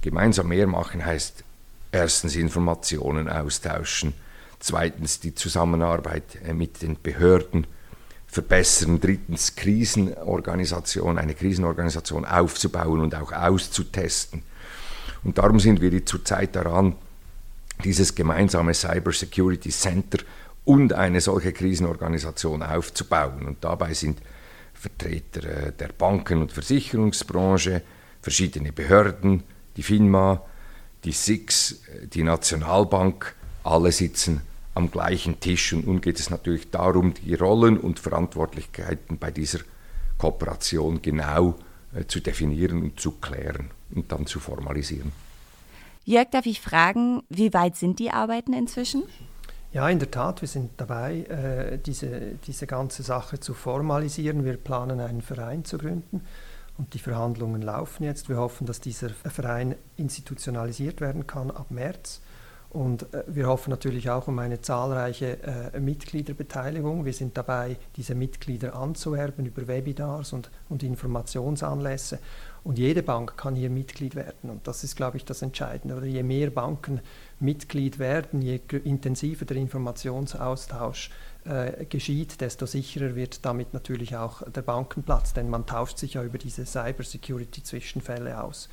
Gemeinsam 0.00 0.48
mehr 0.48 0.66
machen 0.66 1.04
heißt 1.04 1.44
erstens 1.90 2.36
Informationen 2.36 3.28
austauschen, 3.28 4.14
zweitens 4.58 5.20
die 5.20 5.34
Zusammenarbeit 5.34 6.38
äh, 6.46 6.54
mit 6.54 6.82
den 6.82 7.00
Behörden 7.00 7.66
verbessern, 8.26 9.00
drittens 9.00 9.56
Krisenorganisation, 9.56 11.18
eine 11.18 11.34
Krisenorganisation 11.34 12.24
aufzubauen 12.24 13.00
und 13.00 13.14
auch 13.14 13.32
auszutesten. 13.32 14.42
Und 15.22 15.36
darum 15.38 15.60
sind 15.60 15.82
wir 15.82 16.06
zurzeit 16.06 16.56
daran, 16.56 16.96
dieses 17.82 18.14
gemeinsame 18.14 18.74
Cyber 18.74 19.12
Security 19.12 19.70
Center 19.70 20.18
und 20.64 20.92
eine 20.92 21.20
solche 21.20 21.52
Krisenorganisation 21.52 22.62
aufzubauen. 22.62 23.46
Und 23.46 23.64
dabei 23.64 23.94
sind 23.94 24.20
Vertreter 24.74 25.44
äh, 25.44 25.72
der 25.72 25.88
Banken- 25.88 26.40
und 26.40 26.52
Versicherungsbranche, 26.52 27.82
verschiedene 28.20 28.72
Behörden, 28.72 29.42
die 29.76 29.82
FINMA, 29.82 30.42
die 31.04 31.12
SIX, 31.12 31.72
äh, 31.72 32.06
die 32.06 32.22
Nationalbank, 32.22 33.34
alle 33.64 33.92
sitzen 33.92 34.42
am 34.74 34.90
gleichen 34.90 35.40
Tisch. 35.40 35.72
Und 35.72 35.86
nun 35.86 36.00
geht 36.00 36.18
es 36.18 36.30
natürlich 36.30 36.70
darum, 36.70 37.14
die 37.14 37.34
Rollen 37.34 37.78
und 37.78 37.98
Verantwortlichkeiten 37.98 39.18
bei 39.18 39.30
dieser 39.30 39.60
Kooperation 40.18 41.02
genau 41.02 41.58
äh, 41.94 42.06
zu 42.06 42.20
definieren 42.20 42.82
und 42.82 43.00
zu 43.00 43.12
klären 43.12 43.70
und 43.94 44.10
dann 44.12 44.26
zu 44.26 44.40
formalisieren. 44.40 45.12
Jörg, 46.04 46.30
darf 46.30 46.46
ich 46.46 46.60
fragen, 46.60 47.22
wie 47.28 47.54
weit 47.54 47.76
sind 47.76 47.98
die 47.98 48.10
Arbeiten 48.10 48.52
inzwischen? 48.52 49.04
Ja, 49.72 49.88
in 49.88 50.00
der 50.00 50.10
Tat, 50.10 50.42
wir 50.42 50.48
sind 50.48 50.72
dabei, 50.76 51.20
äh, 51.20 51.78
diese, 51.78 52.32
diese 52.46 52.66
ganze 52.66 53.02
Sache 53.02 53.40
zu 53.40 53.54
formalisieren. 53.54 54.44
Wir 54.44 54.56
planen 54.56 55.00
einen 55.00 55.22
Verein 55.22 55.64
zu 55.64 55.78
gründen 55.78 56.22
und 56.76 56.92
die 56.94 56.98
Verhandlungen 56.98 57.62
laufen 57.62 58.04
jetzt. 58.04 58.28
Wir 58.28 58.36
hoffen, 58.36 58.66
dass 58.66 58.80
dieser 58.80 59.10
Verein 59.10 59.76
institutionalisiert 59.96 61.00
werden 61.00 61.26
kann 61.26 61.50
ab 61.50 61.70
März. 61.70 62.20
Und 62.68 63.14
äh, 63.14 63.24
wir 63.26 63.46
hoffen 63.46 63.70
natürlich 63.70 64.10
auch 64.10 64.28
um 64.28 64.38
eine 64.38 64.60
zahlreiche 64.60 65.38
äh, 65.42 65.78
Mitgliederbeteiligung. 65.78 67.04
Wir 67.04 67.12
sind 67.12 67.36
dabei, 67.36 67.76
diese 67.96 68.14
Mitglieder 68.14 68.74
anzuwerben 68.74 69.46
über 69.46 69.68
Webinars 69.68 70.32
und, 70.32 70.50
und 70.68 70.82
Informationsanlässe. 70.82 72.18
Und 72.64 72.78
jede 72.78 73.02
Bank 73.02 73.36
kann 73.36 73.56
hier 73.56 73.70
Mitglied 73.70 74.14
werden. 74.14 74.48
Und 74.48 74.68
das 74.68 74.84
ist, 74.84 74.94
glaube 74.96 75.16
ich, 75.16 75.24
das 75.24 75.42
Entscheidende. 75.42 75.96
Oder 75.96 76.06
je 76.06 76.22
mehr 76.22 76.50
Banken 76.50 77.00
Mitglied 77.40 77.98
werden, 77.98 78.40
je 78.40 78.60
intensiver 78.84 79.44
der 79.44 79.56
Informationsaustausch 79.56 81.10
äh, 81.44 81.84
geschieht, 81.86 82.40
desto 82.40 82.66
sicherer 82.66 83.16
wird 83.16 83.44
damit 83.44 83.74
natürlich 83.74 84.16
auch 84.16 84.48
der 84.48 84.62
Bankenplatz, 84.62 85.32
denn 85.34 85.50
man 85.50 85.66
tauscht 85.66 85.98
sich 85.98 86.14
ja 86.14 86.22
über 86.22 86.38
diese 86.38 86.64
Cybersecurity-Zwischenfälle 86.64 88.42
aus. 88.42 88.68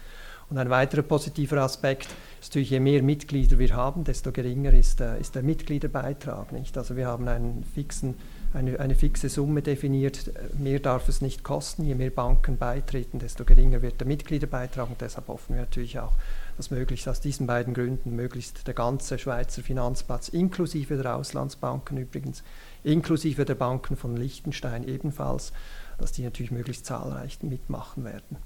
Und 0.51 0.59
ein 0.59 0.69
weiterer 0.69 1.03
positiver 1.03 1.57
Aspekt 1.57 2.09
ist 2.41 2.49
natürlich, 2.49 2.69
je 2.71 2.79
mehr 2.79 3.01
Mitglieder 3.01 3.57
wir 3.57 3.75
haben, 3.75 4.03
desto 4.03 4.31
geringer 4.31 4.73
ist, 4.73 5.01
äh, 5.01 5.19
ist 5.19 5.33
der 5.33 5.41
Mitgliederbeitrag. 5.41 6.51
Nicht? 6.51 6.77
Also 6.77 6.95
wir 6.95 7.07
haben 7.07 7.27
einen 7.27 7.63
fixen, 7.63 8.15
eine, 8.53 8.79
eine 8.79 8.95
fixe 8.95 9.29
Summe 9.29 9.61
definiert, 9.61 10.31
mehr 10.57 10.79
darf 10.79 11.07
es 11.07 11.21
nicht 11.21 11.43
kosten. 11.43 11.85
Je 11.85 11.95
mehr 11.95 12.09
Banken 12.09 12.57
beitreten, 12.57 13.19
desto 13.19 13.45
geringer 13.45 13.81
wird 13.81 13.99
der 13.99 14.07
Mitgliederbeitrag. 14.07 14.89
Und 14.89 15.01
deshalb 15.01 15.27
hoffen 15.27 15.55
wir 15.55 15.61
natürlich 15.61 15.99
auch, 15.99 16.13
dass 16.57 16.71
möglichst 16.71 17.07
aus 17.07 17.21
diesen 17.21 17.47
beiden 17.47 17.73
Gründen 17.73 18.15
möglichst 18.15 18.67
der 18.67 18.73
ganze 18.73 19.19
Schweizer 19.19 19.61
Finanzplatz, 19.61 20.29
inklusive 20.29 20.97
der 20.97 21.15
Auslandsbanken 21.15 21.97
übrigens, 21.97 22.43
inklusive 22.83 23.45
der 23.45 23.55
Banken 23.55 23.95
von 23.95 24.17
Liechtenstein 24.17 24.87
ebenfalls, 24.87 25.53
dass 25.99 26.11
die 26.11 26.23
natürlich 26.23 26.51
möglichst 26.51 26.85
zahlreich 26.85 27.41
mitmachen 27.43 28.03
werden. 28.03 28.37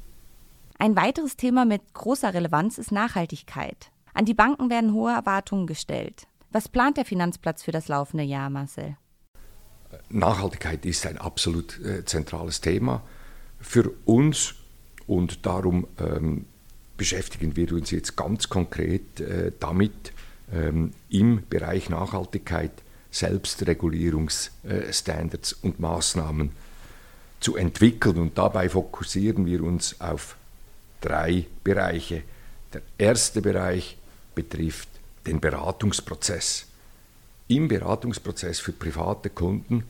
Ein 0.80 0.96
weiteres 0.98 1.38
Thema 1.38 1.66
mit 1.66 1.94
großer 1.94 2.34
Relevanz 2.34 2.78
ist 2.78 2.92
Nachhaltigkeit. 2.92 3.92
An 4.14 4.26
die 4.26 4.34
Banken 4.34 4.70
werden 4.70 4.94
hohe 4.94 5.14
Erwartungen 5.14 5.66
gestellt. 5.66 6.28
Was 6.52 6.68
plant 6.68 6.98
der 6.98 7.06
Finanzplatz 7.06 7.64
für 7.64 7.72
das 7.72 7.88
laufende 7.88 8.24
Jahr, 8.24 8.50
Marcel? 8.50 8.98
Nachhaltigkeit 10.10 10.86
ist 10.86 11.06
ein 11.06 11.18
absolut 11.18 11.80
äh, 11.82 12.06
zentrales 12.06 12.62
Thema 12.62 13.04
für 13.60 13.92
uns 14.06 14.56
und 15.08 15.46
darum 15.46 15.88
ähm, 16.00 16.46
beschäftigen 16.98 17.56
wir 17.56 17.72
uns 17.74 17.92
jetzt 17.92 18.16
ganz 18.16 18.50
konkret 18.50 19.20
äh, 19.20 19.52
damit, 19.60 20.14
ähm, 20.52 20.94
im 21.10 21.44
Bereich 21.50 21.90
Nachhaltigkeit 21.90 22.72
Selbstregulierungsstandards 23.12 25.54
äh, 25.54 25.56
und 25.62 25.80
Maßnahmen 25.80 26.50
zu 27.40 27.56
entwickeln. 27.56 28.18
Und 28.18 28.38
dabei 28.38 28.68
fokussieren 28.70 29.46
wir 29.46 29.64
uns 29.64 30.02
auf 30.02 30.36
drei 31.02 31.46
Bereiche. 31.64 32.24
Der 32.74 32.82
erste 32.98 33.42
Bereich 33.42 33.98
betrifft 34.36 34.90
den 35.26 35.40
Beratungsprozess. 35.40 36.66
Im 37.54 37.68
Beratungsprozess 37.68 38.60
für 38.60 38.72
private 38.72 39.30
Kunden 39.30 39.84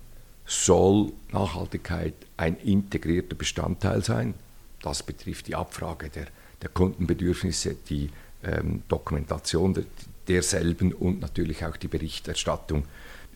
soll 0.45 1.13
Nachhaltigkeit 1.31 2.13
ein 2.35 2.57
integrierter 2.57 3.35
Bestandteil 3.35 4.03
sein. 4.03 4.33
Das 4.81 5.01
betrifft 5.01 5.47
die 5.47 5.55
Abfrage 5.55 6.09
der, 6.09 6.25
der 6.61 6.67
Kundenbedürfnisse, 6.67 7.77
die 7.87 8.09
ähm, 8.43 8.83
Dokumentation 8.89 9.73
der, 9.73 9.85
derselben 10.27 10.91
und 10.91 11.21
natürlich 11.21 11.63
auch 11.63 11.77
die 11.77 11.87
Berichterstattung 11.87 12.83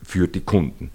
für 0.03 0.27
die 0.27 0.41
Kunden. 0.41 0.91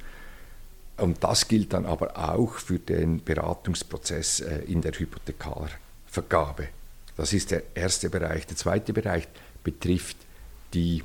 Und 0.99 1.25
das 1.25 1.49
gilt 1.49 1.73
dann 1.73 1.87
aber 1.87 2.19
auch 2.19 2.57
für 2.57 2.81
den 2.81 3.25
Beratungsprozess 3.25 4.41
äh, 4.41 4.59
in 4.67 4.83
der 4.83 4.93
Hypothekar. 4.93 5.71
Vergabe. 6.07 6.69
Das 7.17 7.33
ist 7.33 7.51
der 7.51 7.63
erste 7.75 8.11
Bereich. 8.11 8.47
Der 8.47 8.59
zweite 8.59 8.93
Bereich 8.93 9.27
betrifft 9.65 10.19
die 10.75 11.03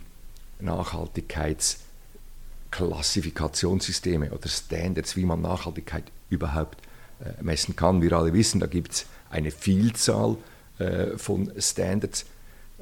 Nachhaltigkeitsklassifikationssysteme 2.80 4.32
oder 4.32 4.48
Standards, 4.48 5.16
wie 5.16 5.26
man 5.26 5.42
Nachhaltigkeit 5.42 6.04
überhaupt 6.30 6.78
äh, 7.20 7.34
messen 7.42 7.76
kann. 7.76 8.00
Wir 8.02 8.14
alle 8.14 8.34
wissen, 8.34 8.60
da 8.60 8.66
gibt 8.68 8.94
es 8.94 9.08
eine 9.30 9.52
Vielzahl 9.52 10.38
äh, 10.80 11.18
von 11.18 11.52
Standards, 11.58 12.26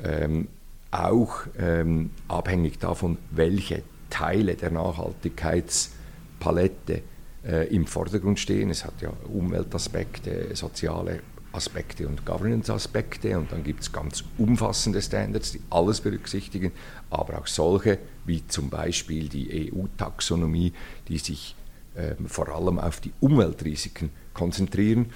ähm, 0.03 0.47
auch 0.91 1.47
ähm, 1.57 2.11
abhängig 2.27 2.79
davon, 2.79 3.17
welche 3.31 3.83
Teile 4.09 4.55
der 4.55 4.71
Nachhaltigkeitspalette 4.71 7.01
äh, 7.45 7.73
im 7.73 7.87
Vordergrund 7.87 8.39
stehen. 8.39 8.69
Es 8.69 8.83
hat 8.85 9.01
ja 9.01 9.11
Umweltaspekte, 9.31 10.55
soziale 10.55 11.21
Aspekte 11.55 12.07
und 12.07 12.25
Governance-Aspekte 12.25 13.37
und 13.37 13.51
dann 13.51 13.63
gibt 13.63 13.81
es 13.81 13.91
ganz 13.91 14.23
umfassende 14.37 15.01
Standards, 15.01 15.53
die 15.53 15.61
alles 15.69 16.01
berücksichtigen, 16.01 16.71
aber 17.09 17.39
auch 17.39 17.47
solche 17.47 17.97
wie 18.25 18.45
zum 18.47 18.69
Beispiel 18.69 19.29
die 19.29 19.71
EU-Taxonomie, 19.71 20.73
die 21.07 21.17
sich 21.17 21.55
ähm, 21.95 22.27
vor 22.27 22.49
allem 22.49 22.79
auf 22.79 22.99
die 22.99 23.13
Umweltrisiken 23.21 24.09
konzentrieren. 24.33 25.07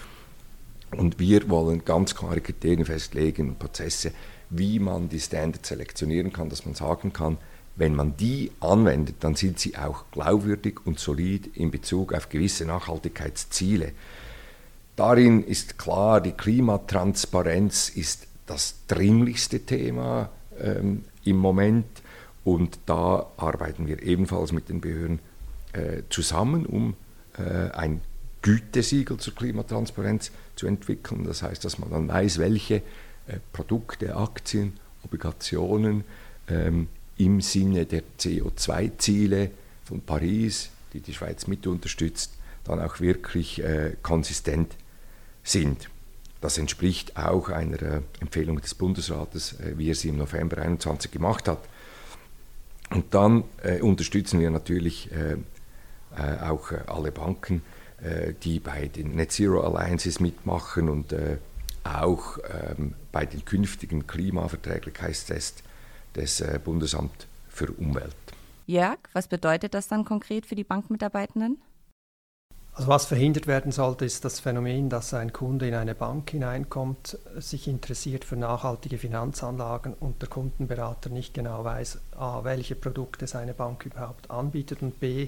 Und 0.95 1.19
wir 1.19 1.49
wollen 1.49 1.85
ganz 1.85 2.15
klare 2.15 2.41
Kriterien 2.41 2.85
festlegen 2.85 3.49
und 3.49 3.59
Prozesse, 3.59 4.11
wie 4.49 4.79
man 4.79 5.09
die 5.09 5.19
Standards 5.19 5.69
selektionieren 5.69 6.33
kann, 6.33 6.49
dass 6.49 6.65
man 6.65 6.73
sagen 6.73 7.13
kann, 7.13 7.37
wenn 7.75 7.95
man 7.95 8.17
die 8.17 8.51
anwendet, 8.59 9.17
dann 9.21 9.35
sind 9.35 9.59
sie 9.59 9.77
auch 9.77 10.05
glaubwürdig 10.11 10.85
und 10.85 10.99
solid 10.99 11.55
in 11.55 11.71
Bezug 11.71 12.13
auf 12.13 12.27
gewisse 12.27 12.65
Nachhaltigkeitsziele. 12.65 13.93
Darin 14.99 15.45
ist 15.45 15.77
klar, 15.77 16.19
die 16.19 16.33
Klimatransparenz 16.33 17.87
ist 17.87 18.27
das 18.45 18.75
dringlichste 18.87 19.61
Thema 19.61 20.29
ähm, 20.59 21.05
im 21.23 21.37
Moment 21.37 21.85
und 22.43 22.79
da 22.85 23.27
arbeiten 23.37 23.87
wir 23.87 24.03
ebenfalls 24.03 24.51
mit 24.51 24.67
den 24.67 24.81
Behörden 24.81 25.19
äh, 25.71 26.01
zusammen, 26.09 26.65
um 26.65 26.95
äh, 27.37 27.71
ein 27.71 28.01
Gütesiegel 28.41 29.15
zur 29.15 29.35
Klimatransparenz 29.35 30.31
zu 30.57 30.67
entwickeln. 30.67 31.23
Das 31.23 31.43
heißt, 31.43 31.63
dass 31.63 31.79
man 31.79 31.91
dann 31.91 32.09
weiß, 32.09 32.37
welche 32.37 32.75
äh, 32.75 33.39
Produkte, 33.53 34.17
Aktien, 34.17 34.73
Obligationen 35.05 36.03
ähm, 36.49 36.89
im 37.15 37.39
Sinne 37.39 37.85
der 37.85 38.03
CO2-Ziele 38.19 39.51
von 39.85 40.01
Paris, 40.01 40.71
die 40.91 40.99
die 40.99 41.13
Schweiz 41.13 41.47
mit 41.47 41.65
unterstützt, 41.67 42.33
dann 42.65 42.81
auch 42.81 42.99
wirklich 42.99 43.63
äh, 43.63 43.93
konsistent 44.03 44.73
sind. 44.73 44.88
Das 46.41 46.57
entspricht 46.57 47.17
auch 47.17 47.49
einer 47.49 47.81
äh, 47.81 48.01
Empfehlung 48.21 48.61
des 48.61 48.75
Bundesrates, 48.75 49.59
äh, 49.59 49.77
wie 49.77 49.89
er 49.89 49.95
sie 49.95 50.09
im 50.09 50.17
November 50.17 50.57
2021 50.57 51.11
gemacht 51.11 51.47
hat. 51.47 51.59
Und 52.91 53.13
dann 53.13 53.43
äh, 53.63 53.81
unterstützen 53.81 54.39
wir 54.39 54.49
natürlich 54.49 55.11
äh, 55.11 55.33
äh 56.15 56.39
auch 56.41 56.71
äh, 56.71 56.79
alle 56.87 57.11
Banken, 57.11 57.61
die 58.45 58.61
bei 58.61 58.87
den 58.87 59.17
Net 59.17 59.33
Zero 59.33 59.59
Alliances 59.59 60.21
mitmachen 60.21 60.87
und 60.87 61.13
auch 61.83 62.37
ähm, 62.49 62.93
bei 63.11 63.25
den 63.25 63.43
künftigen 63.43 64.07
Klimaverträglichkeitstests 64.07 65.63
des 66.15 66.41
Bundesamt 66.63 67.27
für 67.49 67.69
Umwelt. 67.73 68.15
Jörg, 68.67 68.99
was 69.11 69.27
bedeutet 69.27 69.73
das 69.73 69.89
dann 69.89 70.05
konkret 70.05 70.45
für 70.45 70.55
die 70.55 70.63
Bankmitarbeitenden? 70.63 71.57
Also 72.79 72.87
was 72.87 73.07
verhindert 73.07 73.45
werden 73.45 73.73
sollte, 73.73 74.05
ist 74.05 74.23
das 74.23 74.39
Phänomen, 74.39 74.87
dass 74.87 75.13
ein 75.13 75.33
Kunde 75.33 75.67
in 75.67 75.73
eine 75.73 75.95
Bank 75.95 76.29
hineinkommt, 76.29 77.19
sich 77.35 77.67
interessiert 77.67 78.23
für 78.23 78.37
nachhaltige 78.37 78.97
Finanzanlagen 78.97 79.93
und 79.93 80.21
der 80.21 80.29
Kundenberater 80.29 81.09
nicht 81.09 81.33
genau 81.33 81.65
weiß, 81.65 81.99
a, 82.15 82.45
welche 82.45 82.75
Produkte 82.75 83.27
seine 83.27 83.53
Bank 83.53 83.85
überhaupt 83.85 84.31
anbietet 84.31 84.81
und 84.81 84.97
b, 85.01 85.27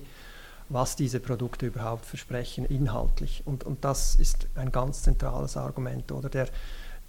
was 0.69 0.95
diese 0.95 1.19
Produkte 1.19 1.65
überhaupt 1.65 2.05
versprechen 2.05 2.63
inhaltlich. 2.63 3.43
Und, 3.43 3.65
und 3.65 3.83
das 3.83 4.15
ist 4.15 4.47
ein 4.55 4.71
ganz 4.71 5.03
zentrales 5.03 5.57
Argument. 5.57 6.09
Oder 6.13 6.29
der, 6.29 6.47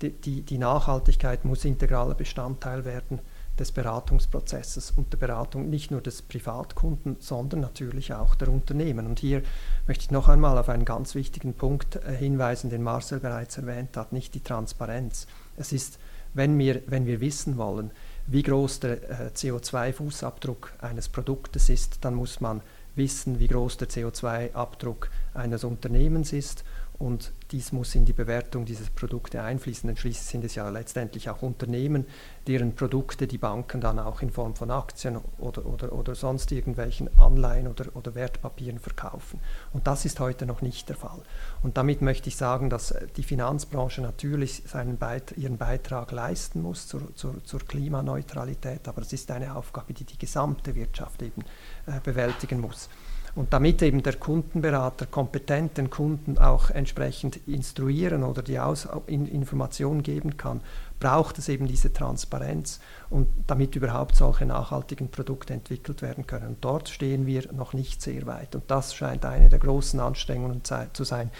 die, 0.01 0.43
die 0.43 0.59
Nachhaltigkeit 0.59 1.45
muss 1.45 1.65
integraler 1.65 2.17
Bestandteil 2.17 2.85
werden 2.85 3.21
des 3.63 3.71
Beratungsprozesses 3.71 4.93
und 4.97 5.13
der 5.13 5.19
Beratung 5.19 5.71
nicht 5.71 5.93
nur 5.93 6.01
des 6.01 6.21
Privatkunden, 6.21 7.17
sondern 7.21 7.61
natürlich 7.61 8.13
auch 8.13 8.35
der 8.35 8.49
Unternehmen. 8.49 9.07
Und 9.07 9.21
hier 9.21 9.43
möchte 9.87 10.03
ich 10.03 10.11
noch 10.11 10.29
einmal 10.29 10.59
auf 10.59 10.69
einen 10.69 10.85
ganz 10.85 11.15
wichtigen 11.15 11.55
Punkt 11.55 11.97
äh, 11.97 12.13
hinweisen, 12.17 12.71
den 12.71 12.83
Marcel 12.83 13.21
bereits 13.21 13.57
erwähnt 13.59 13.97
hat, 13.97 14.13
nicht 14.13 14.35
die 14.35 14.41
Transparenz. 14.41 15.29
Es 15.57 15.73
ist, 15.73 16.01
wenn 16.35 16.59
wir, 16.59 16.83
wenn 16.89 17.07
wir 17.07 17.21
wissen 17.21 17.57
wollen, 17.57 17.93
wie 18.27 18.43
groß 18.43 18.81
der 18.81 19.11
äh, 19.11 19.31
CO2-Fußabdruck 19.33 20.71
eines 20.81 21.09
Produktes 21.09 21.69
ist, 21.69 22.05
dann 22.05 22.15
muss 22.15 22.41
man 22.41 22.63
wissen, 22.97 23.39
wie 23.39 23.47
groß 23.47 23.77
der 23.77 23.89
CO2-Abdruck 23.89 25.09
eines 25.35 25.63
Unternehmens 25.63 26.33
ist 26.33 26.65
und 26.99 27.33
dies 27.51 27.73
muss 27.73 27.95
in 27.95 28.05
die 28.05 28.13
Bewertung 28.13 28.65
dieser 28.65 28.85
Produkte 28.95 29.43
einfließen, 29.43 29.89
denn 29.89 29.97
schließlich 29.97 30.27
sind 30.27 30.45
es 30.45 30.55
ja 30.55 30.69
letztendlich 30.69 31.29
auch 31.29 31.43
Unternehmen, 31.43 32.07
deren 32.47 32.75
Produkte 32.75 33.27
die 33.27 33.39
Banken 33.39 33.81
dann 33.81 33.99
auch 33.99 34.23
in 34.23 34.31
Form 34.31 34.55
von 34.55 34.71
Aktien 34.71 35.19
oder, 35.39 35.67
oder, 35.67 35.93
oder 35.93 36.15
sonst 36.15 36.53
irgendwelchen 36.53 37.11
Anleihen 37.19 37.67
oder, 37.67 37.87
oder 37.95 38.15
Wertpapieren 38.15 38.79
verkaufen. 38.79 39.41
Und 39.73 39.87
das 39.87 40.05
ist 40.05 40.21
heute 40.21 40.47
noch 40.47 40.63
nicht 40.63 40.89
der 40.89 40.97
Fall. 40.97 41.21
Und 41.63 41.77
damit 41.77 42.03
möchte 42.03 42.29
ich 42.29 42.37
sagen, 42.37 42.71
dass 42.71 42.95
die 43.17 43.25
Finanzbranche 43.25 44.01
natürlich 44.01 44.63
seinen 44.67 44.97
Beit 44.97 45.37
ihren 45.37 45.59
Beitrag 45.59 46.13
leisten 46.13 46.63
muss 46.63 46.87
zur, 46.87 47.15
zur, 47.17 47.43
zur, 47.45 47.61
Klimaneutralität, 47.61 48.87
aber 48.87 49.03
es 49.03 49.13
ist 49.13 49.31
eine 49.31 49.57
Aufgabe, 49.57 49.93
die 49.93 50.05
die 50.05 50.19
gesamte 50.19 50.75
Wirtschaft 50.75 51.23
eben 51.23 51.43
äh, 51.87 52.01
bewältigen 52.03 52.61
muss. 52.61 52.89
Und 53.35 53.53
damit 53.55 53.81
eben 53.81 54.03
der 54.03 54.17
Kundenberater 54.17 55.07
kompetenten 55.07 55.89
Kunden 55.89 56.37
auch 56.37 56.69
entsprechend 56.69 57.41
instruieren 57.49 58.25
oder 58.25 58.43
die 58.43 58.59
Aus 58.59 58.87
in 59.07 59.27
Informationen 59.27 60.03
geben 60.03 60.37
kann, 60.37 60.61
braucht 61.01 61.39
es 61.39 61.49
eben 61.49 61.67
diese 61.67 61.93
Transparenz 61.93 62.79
und 63.09 63.27
damit 63.47 63.75
überhaupt 63.75 64.17
solche 64.17 64.45
nachhaltigen 64.45 65.09
Produkte 65.09 65.55
entwickelt 65.55 66.03
werden 66.03 66.27
können. 66.27 66.47
Und 66.47 66.59
dort 66.61 66.91
stehen 66.91 67.27
wir 67.27 67.51
noch 67.53 67.73
nicht 67.73 68.03
sehr 68.03 68.27
weit. 68.27 68.55
Und 68.55 68.71
das 68.71 68.95
scheint 68.95 69.25
eine 69.25 69.49
der 69.49 69.59
großen 69.59 69.99
Anstrengungen 69.99 70.61
zu 70.93 71.05
sein, 71.05 71.31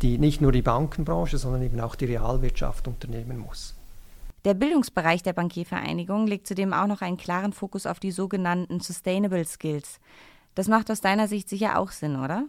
die 0.00 0.16
nicht 0.16 0.40
nur 0.40 0.52
die 0.52 0.62
Bankenbranche, 0.62 1.36
sondern 1.36 1.62
eben 1.62 1.80
auch 1.80 1.96
die 1.96 2.06
Realwirtschaft 2.06 2.88
unternehmen 2.88 3.38
muss. 3.38 3.74
Der 4.44 4.54
Bildungsbereich 4.54 5.22
der 5.22 5.34
Bankiervereinigung 5.34 6.26
legt 6.26 6.48
zudem 6.48 6.72
auch 6.72 6.88
noch 6.88 7.00
einen 7.00 7.16
klaren 7.16 7.52
Fokus 7.52 7.86
auf 7.86 8.00
die 8.00 8.10
sogenannten 8.10 8.80
Sustainable 8.80 9.44
Skills. 9.44 10.00
Das 10.54 10.68
macht 10.68 10.90
aus 10.90 11.00
deiner 11.00 11.28
Sicht 11.28 11.48
sicher 11.48 11.78
auch 11.78 11.90
Sinn, 11.90 12.16
oder? 12.16 12.44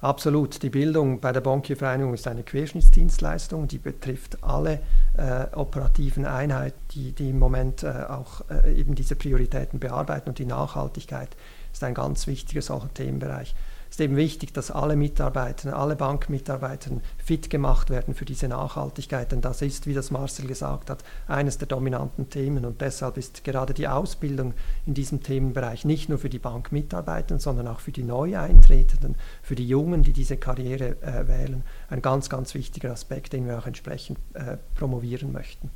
Absolut. 0.00 0.62
Die 0.64 0.70
Bildung 0.70 1.20
bei 1.20 1.30
der 1.30 1.42
Bankiervereinigung 1.42 2.14
ist 2.14 2.26
eine 2.26 2.42
Querschnittsdienstleistung, 2.42 3.68
die 3.68 3.78
betrifft 3.78 4.42
alle 4.42 4.80
äh, 5.16 5.46
operativen 5.54 6.26
Einheiten, 6.26 6.78
die, 6.90 7.12
die 7.12 7.30
im 7.30 7.38
Moment 7.38 7.84
äh, 7.84 8.06
auch 8.08 8.42
äh, 8.50 8.74
eben 8.74 8.96
diese 8.96 9.14
Prioritäten 9.14 9.78
bearbeiten 9.78 10.30
und 10.30 10.38
die 10.40 10.44
Nachhaltigkeit 10.44 11.36
ist 11.72 11.84
ein 11.84 11.94
ganz 11.94 12.26
wichtiger 12.26 12.62
solcher 12.62 12.92
Themenbereich 12.92 13.54
ist 13.92 14.00
eben 14.00 14.16
wichtig, 14.16 14.54
dass 14.54 14.70
alle 14.70 14.96
Mitarbeiter, 14.96 15.76
alle 15.76 15.96
Bankmitarbeiter 15.96 16.92
fit 17.22 17.50
gemacht 17.50 17.90
werden 17.90 18.14
für 18.14 18.24
diese 18.24 18.48
Nachhaltigkeit, 18.48 19.30
denn 19.32 19.42
das 19.42 19.60
ist, 19.60 19.86
wie 19.86 19.92
das 19.92 20.10
Marcel 20.10 20.46
gesagt 20.46 20.88
hat, 20.88 21.04
eines 21.28 21.58
der 21.58 21.68
dominanten 21.68 22.30
Themen 22.30 22.64
und 22.64 22.80
deshalb 22.80 23.18
ist 23.18 23.44
gerade 23.44 23.74
die 23.74 23.88
Ausbildung 23.88 24.54
in 24.86 24.94
diesem 24.94 25.22
Themenbereich 25.22 25.84
nicht 25.84 26.08
nur 26.08 26.16
für 26.16 26.30
die 26.30 26.38
Bankmitarbeiter, 26.38 27.38
sondern 27.38 27.68
auch 27.68 27.80
für 27.80 27.92
die 27.92 28.02
Neueintretenden, 28.02 29.14
für 29.42 29.56
die 29.56 29.68
Jungen, 29.68 30.02
die 30.02 30.14
diese 30.14 30.38
Karriere 30.38 30.96
äh, 31.02 31.28
wählen, 31.28 31.62
ein 31.90 32.00
ganz, 32.00 32.30
ganz 32.30 32.54
wichtiger 32.54 32.92
Aspekt, 32.92 33.34
den 33.34 33.46
wir 33.46 33.58
auch 33.58 33.66
entsprechend 33.66 34.18
äh, 34.32 34.56
promovieren 34.74 35.32
möchten. 35.32 35.70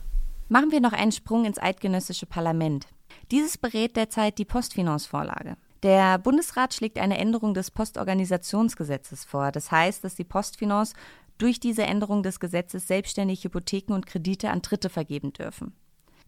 Machen 0.49 0.73
wir 0.73 0.81
noch 0.81 0.95
einen 0.95 1.13
Sprung 1.13 1.45
ins 1.45 1.59
eidgenössische 1.59 2.25
Parlament. 2.25 2.87
Dieses 3.31 3.59
berät 3.59 3.95
derzeit 3.95 4.39
die 4.39 4.47
Postfinance-Vorlage. 4.47 5.59
Der 5.83 6.19
Bundesrat 6.19 6.75
schlägt 6.75 6.99
eine 6.99 7.19
Änderung 7.19 7.55
des 7.55 7.71
Postorganisationsgesetzes 7.71 9.25
vor. 9.25 9.53
Das 9.53 9.71
heißt, 9.71 10.03
dass 10.05 10.15
die 10.15 10.25
Postfinance 10.25 10.95
durch 11.39 11.61
diese 11.61 11.83
Änderung 11.83 12.23
des 12.23 12.41
Gesetzes 12.41 12.87
selbstständig 12.87 13.45
Hypotheken 13.45 13.95
und 13.95 14.07
Kredite 14.07 14.51
an 14.51 14.63
Dritte 14.63 14.89
vergeben 14.89 15.33
dürfen. 15.33 15.75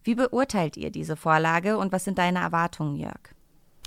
Wie 0.03 0.15
beurteilt 0.15 0.77
ihr 0.77 0.91
diese 0.91 1.15
Vorlage 1.15 1.77
und 1.77 1.91
was 1.91 2.05
sind 2.05 2.17
deine 2.17 2.39
Erwartungen, 2.39 2.95
Jörg? 2.95 3.33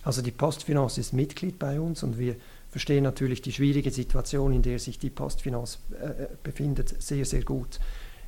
Also 0.05 0.21
die 0.21 0.33
Postfinance 0.33 1.01
ist 1.01 1.13
Mitglied 1.13 1.59
bei 1.59 1.81
uns 1.81 2.03
und 2.03 2.19
wir 2.19 2.37
verstehen 2.69 3.05
natürlich 3.05 3.41
die 3.41 3.53
schwierige 3.53 3.91
Situation, 3.91 4.53
in 4.53 4.63
der 4.63 4.79
sich 4.79 4.99
die 4.99 5.11
Postfinance 5.11 5.79
äh, 5.93 6.27
befindet, 6.43 7.01
sehr, 7.03 7.25
sehr 7.25 7.45
gut. 7.45 7.79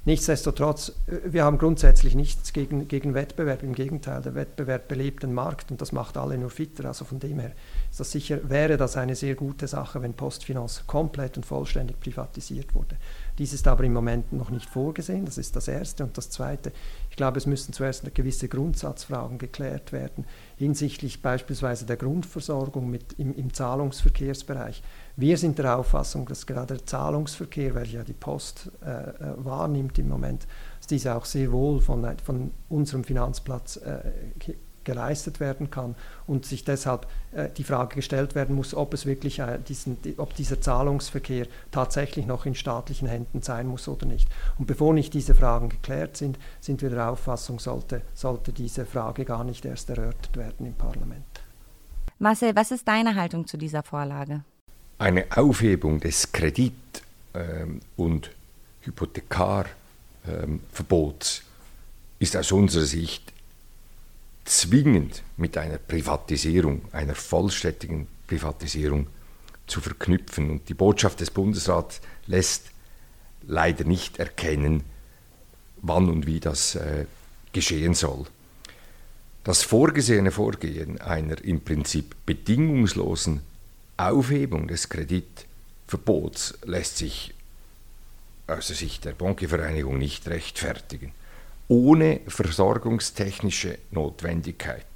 Nichtsdestotrotz, 0.05 0.91
äh, 1.07 1.33
wir 1.33 1.45
haben 1.45 1.59
grundsätzlich 1.59 2.15
nichts 2.15 2.53
gegen, 2.53 2.89
gegen 2.89 3.15
Wettbewerb. 3.15 3.63
Im 3.63 3.75
Gegenteil, 3.75 4.23
der 4.23 4.35
Wettbewerb 4.35 4.89
belebt 4.89 5.23
den 5.23 5.33
Markt 5.33 5.71
und 5.71 5.81
das 5.81 5.93
macht 5.93 6.17
alle 6.17 6.37
nur 6.37 6.51
fitter. 6.51 6.87
Also 6.87 7.05
von 7.05 7.19
dem 7.19 7.39
her 7.39 7.53
ist 7.95 8.01
das 8.01 8.11
sicher, 8.11 8.51
wäre 8.51 8.77
das 8.77 8.97
eine 8.97 9.15
sehr 9.15 9.37
gute 9.37 9.69
Sache, 9.69 10.03
wenn 10.03 10.15
Postfinance 10.15 10.83
komplett 10.85 11.37
und 11.37 11.47
vollständig 11.47 12.01
privatisiert 12.01 12.75
wurde. 12.75 12.97
Dies 13.39 13.53
ist 13.53 13.69
aber 13.69 13.85
im 13.85 13.93
Moment 13.93 14.33
noch 14.33 14.51
nicht 14.51 14.69
vorgesehen, 14.69 15.25
das 15.25 15.39
ist 15.39 15.55
das 15.55 15.69
Erste. 15.69 16.03
Und 16.03 16.19
das 16.19 16.29
Zweite, 16.29 16.73
ich 17.09 17.15
glaube, 17.15 17.39
es 17.39 17.47
müssten 17.47 17.73
zuerst 17.73 18.13
gewisse 18.13 18.49
Grundsatzfragen 18.49 19.39
geklärt 19.39 19.93
werden 19.93 20.25
hinsichtlich 20.57 21.23
beispielsweise 21.23 21.87
der 21.87 21.97
Grundversorgung 21.97 22.91
mit 22.91 23.13
im, 23.15 23.33
im 23.37 23.53
Zahlungsverkehrsbereich. 23.53 24.83
Wir 25.15 25.39
sind 25.39 25.59
der 25.59 25.79
Auffassung, 25.79 26.27
dass 26.27 26.47
gerade 26.47 26.75
der 26.75 26.87
Zahlungsverkehr, 26.87 27.77
welcher 27.77 27.99
ja 27.99 28.05
die 28.05 28.13
Post 28.13 28.73
äh, 28.85 28.91
äh, 28.91 29.15
wahrnimmt 29.37 30.01
im 30.01 30.09
Moment, 30.09 30.49
dass 30.81 30.89
dieser 30.89 31.17
auch 31.17 31.25
sehr 31.25 31.53
wohl 31.53 31.81
von, 31.81 32.05
von 32.25 32.51
unserem 32.69 33.05
Finanzplatz 33.05 33.77
äh, 33.77 34.55
geleistet 34.85 35.41
werden 35.41 35.71
kann 35.71 35.95
und 36.27 36.47
sich 36.47 36.65
deshalb 36.65 37.07
äh, 37.33 37.49
die 37.57 37.65
Frage 37.65 37.97
gestellt 37.97 38.35
werden 38.35 38.55
muss, 38.55 38.75
ob 38.75 38.95
es 38.95 39.07
wirklich 39.07 39.41
äh, 39.41 39.59
diesen, 39.67 39.99
ob 40.17 40.35
dieser 40.35 40.61
Zahlungsverkehr 40.61 41.47
tatsächlich 41.71 42.27
noch 42.27 42.47
in 42.47 42.55
staatlichen 42.55 43.09
Händen 43.09 43.43
sein 43.43 43.67
muss 43.67 43.89
oder 43.89 44.07
nicht. 44.07 44.29
Und 44.59 44.67
bevor 44.67 44.95
nicht 44.95 45.15
diese 45.15 45.35
Fragen 45.35 45.69
geklärt 45.69 46.17
sind, 46.17 46.39
sind 46.61 46.83
wir 46.83 46.91
der 46.91 47.11
Auffassung, 47.11 47.59
sollte, 47.59 48.03
sollte 48.15 48.53
diese 48.53 48.87
Frage 48.87 49.25
gar 49.25 49.43
nicht 49.45 49.65
erst 49.65 49.91
erörtert 49.91 50.37
werden 50.37 50.67
im 50.67 50.75
Parlament. 50.75 51.25
Marcel, 52.19 52.55
was 52.55 52.71
ist 52.71 52.87
deine 52.87 53.17
Haltung 53.17 53.47
zu 53.47 53.57
dieser 53.57 53.83
Vorlage? 53.83 54.45
Eine 54.99 55.25
Aufhebung 55.37 56.01
des 56.01 56.33
Kredit- 56.33 56.75
ähm, 57.35 57.81
und 57.97 58.31
Hypothekarverbots 58.83 61.39
ähm, 61.39 61.45
ist 62.21 62.37
aus 62.37 62.53
unserer 62.53 62.85
Sicht 62.85 63.34
zwingend 64.45 65.23
mit 65.37 65.57
einer 65.57 65.79
Privatisierung, 65.79 66.83
einer 66.93 67.15
vollständigen 67.15 68.07
Privatisierung 68.27 69.07
zu 69.67 69.81
verknüpfen. 69.81 70.51
Und 70.51 70.69
die 70.69 70.75
Botschaft 70.75 71.21
des 71.21 71.31
Bundesrats 71.31 72.01
lässt 72.27 72.71
leider 73.43 73.85
nicht 73.85 74.19
erkennen, 74.19 74.85
wann 75.83 76.09
und 76.09 76.27
wie 76.27 76.41
das 76.41 76.75
äh, 76.75 77.07
geschehen 77.53 77.95
soll. 77.95 78.27
Das 79.45 79.63
vorgesehene 79.63 80.31
Vorgehen 80.31 81.01
einer 81.01 81.43
im 81.45 81.61
Prinzip 81.61 82.15
bedingungslosen 82.25 83.43
Aufhebung 83.97 84.69
des 84.69 84.89
Kreditverbots 84.89 86.59
lässt 86.65 86.97
sich 86.97 87.35
aus 88.47 88.69
der 88.69 88.77
Sicht 88.77 89.05
der 89.05 89.13
Bankevereinigung 89.13 89.99
nicht 89.99 90.27
rechtfertigen 90.29 91.13
ohne 91.69 92.21
versorgungstechnische 92.27 93.79
Notwendigkeit. 93.91 94.87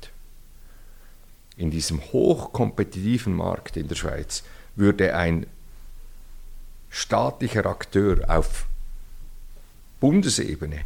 In 1.57 1.70
diesem 1.70 2.00
hochkompetitiven 2.12 3.35
Markt 3.35 3.76
in 3.76 3.88
der 3.88 3.96
Schweiz 3.96 4.44
würde 4.76 5.16
ein 5.16 5.46
staatlicher 6.90 7.66
Akteur 7.66 8.24
auf 8.28 8.66
Bundesebene 10.00 10.85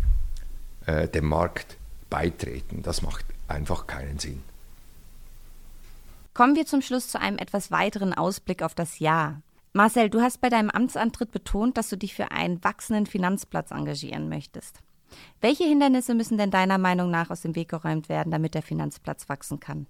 äh, 0.86 1.08
dem 1.08 1.26
Markt 1.26 1.76
beitreten. 2.08 2.82
Das 2.82 3.02
macht 3.02 3.26
einfach 3.48 3.86
keinen 3.86 4.18
Sinn. 4.18 4.42
Kommen 6.34 6.56
wir 6.56 6.64
zum 6.64 6.80
Schluss 6.80 7.08
zu 7.08 7.20
einem 7.20 7.36
etwas 7.36 7.70
weiteren 7.70 8.14
Ausblick 8.14 8.62
auf 8.62 8.74
das 8.74 8.98
Jahr. 8.98 9.42
Marcel, 9.74 10.08
du 10.08 10.20
hast 10.20 10.40
bei 10.40 10.48
deinem 10.48 10.70
Amtsantritt 10.70 11.32
betont, 11.32 11.76
dass 11.76 11.90
du 11.90 11.96
dich 11.96 12.14
für 12.14 12.30
einen 12.30 12.62
wachsenden 12.64 13.06
Finanzplatz 13.06 13.70
engagieren 13.70 14.28
möchtest. 14.28 14.80
Welche 15.40 15.64
Hindernisse 15.64 16.14
müssen 16.14 16.38
denn 16.38 16.50
deiner 16.50 16.78
Meinung 16.78 17.10
nach 17.10 17.30
aus 17.30 17.42
dem 17.42 17.54
Weg 17.54 17.68
geräumt 17.68 18.08
werden, 18.08 18.30
damit 18.30 18.54
der 18.54 18.62
Finanzplatz 18.62 19.28
wachsen 19.28 19.60
kann? 19.60 19.86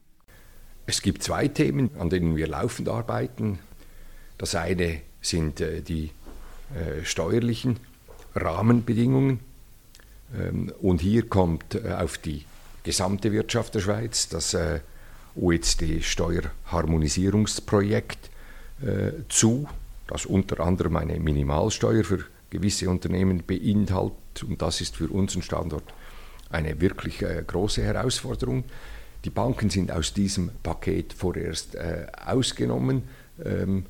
Es 0.87 1.03
gibt 1.03 1.23
zwei 1.23 1.47
Themen, 1.49 1.91
an 1.99 2.09
denen 2.11 2.37
wir 2.37 2.49
laufend 2.49 2.89
arbeiten. 2.89 3.59
Das 4.39 4.55
eine 4.55 5.03
sind 5.21 5.61
äh, 5.61 5.83
die 5.83 6.13
äh, 6.75 7.05
steuerlichen 7.05 7.79
Rahmenbedingungen. 8.35 9.41
Ähm, 10.37 10.73
und 10.81 11.01
hier 11.01 11.29
kommt 11.29 11.77
äh, 11.77 11.93
auf 11.93 12.19
die 12.19 12.45
gesamte 12.83 13.31
Wirtschaft 13.31 13.77
der 13.77 13.81
Schweiz 13.81 14.29
das 14.29 14.57
OECD-Steuerharmonisierungsprojekt 15.37 18.29
zu, 19.29 19.69
das 20.09 20.27
unter 20.27 20.59
anderem 20.59 20.97
eine 20.97 21.21
Minimalsteuer 21.21 22.03
für 22.03 22.25
gewisse 22.53 22.89
Unternehmen 22.91 23.43
beinhaltet. 23.45 24.43
Und 24.47 24.61
das 24.61 24.81
ist 24.81 24.97
für 24.97 25.09
unseren 25.09 25.43
Standort 25.43 25.85
eine 26.51 26.81
wirklich 26.81 27.23
äh, 27.23 27.43
große 27.47 27.83
Herausforderung. 27.83 28.65
Die 29.25 29.31
Banken 29.31 29.71
sind 29.71 29.91
aus 29.91 30.13
diesem 30.13 30.51
Paket 30.63 31.13
vorerst 31.13 31.75
äh, 31.75 32.07
ausgenommen, 32.27 33.05
ähm, 33.43 33.87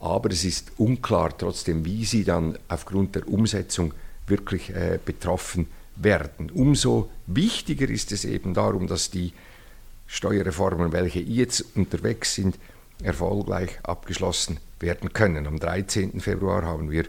aber 0.00 0.30
es 0.30 0.44
ist 0.44 0.72
unklar 0.78 1.36
trotzdem, 1.36 1.84
wie 1.84 2.04
sie 2.04 2.24
dann 2.24 2.58
aufgrund 2.68 3.14
der 3.14 3.28
Umsetzung 3.28 3.92
wirklich 4.26 4.70
äh, 4.70 4.98
betroffen 5.04 5.66
werden. 5.96 6.50
Umso 6.50 7.10
wichtiger 7.26 7.88
ist 7.88 8.10
es 8.10 8.24
eben 8.24 8.54
darum, 8.54 8.86
dass 8.86 9.10
die 9.10 9.32
Steuerreformen, 10.06 10.92
welche 10.92 11.20
jetzt 11.20 11.64
unterwegs 11.76 12.34
sind, 12.34 12.58
erfolgreich 13.02 13.78
abgeschlossen 13.82 14.58
werden 14.80 15.12
können. 15.12 15.46
Am 15.46 15.60
13. 15.60 16.20
Februar 16.20 16.62
haben 16.62 16.90
wir 16.90 17.04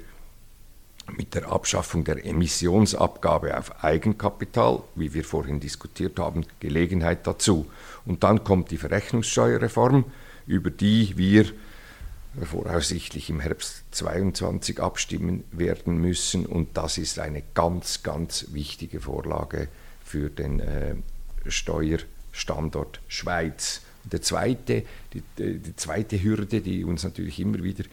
mit 1.17 1.35
der 1.35 1.51
Abschaffung 1.51 2.03
der 2.03 2.25
Emissionsabgabe 2.25 3.57
auf 3.57 3.83
Eigenkapital, 3.83 4.83
wie 4.95 5.13
wir 5.13 5.23
vorhin 5.23 5.59
diskutiert 5.59 6.19
haben, 6.19 6.45
Gelegenheit 6.59 7.27
dazu. 7.27 7.67
Und 8.05 8.23
dann 8.23 8.43
kommt 8.43 8.71
die 8.71 8.77
Verrechnungssteuerreform, 8.77 10.05
über 10.47 10.69
die 10.69 11.17
wir 11.17 11.45
voraussichtlich 12.45 13.29
im 13.29 13.39
Herbst 13.39 13.83
2022 13.91 14.79
abstimmen 14.81 15.43
werden 15.51 15.97
müssen. 15.97 16.45
Und 16.45 16.77
das 16.77 16.97
ist 16.97 17.19
eine 17.19 17.43
ganz, 17.53 18.03
ganz 18.03 18.47
wichtige 18.51 19.01
Vorlage 19.01 19.67
für 20.03 20.29
den 20.29 20.59
äh, 20.59 20.95
Steuerstandort 21.47 23.01
Schweiz. 23.07 23.81
Der 24.03 24.21
zweite, 24.21 24.83
die, 25.13 25.23
die 25.37 25.75
zweite 25.75 26.21
Hürde, 26.21 26.61
die 26.61 26.83
uns 26.83 27.03
natürlich 27.03 27.39
immer 27.39 27.61
wieder 27.63 27.83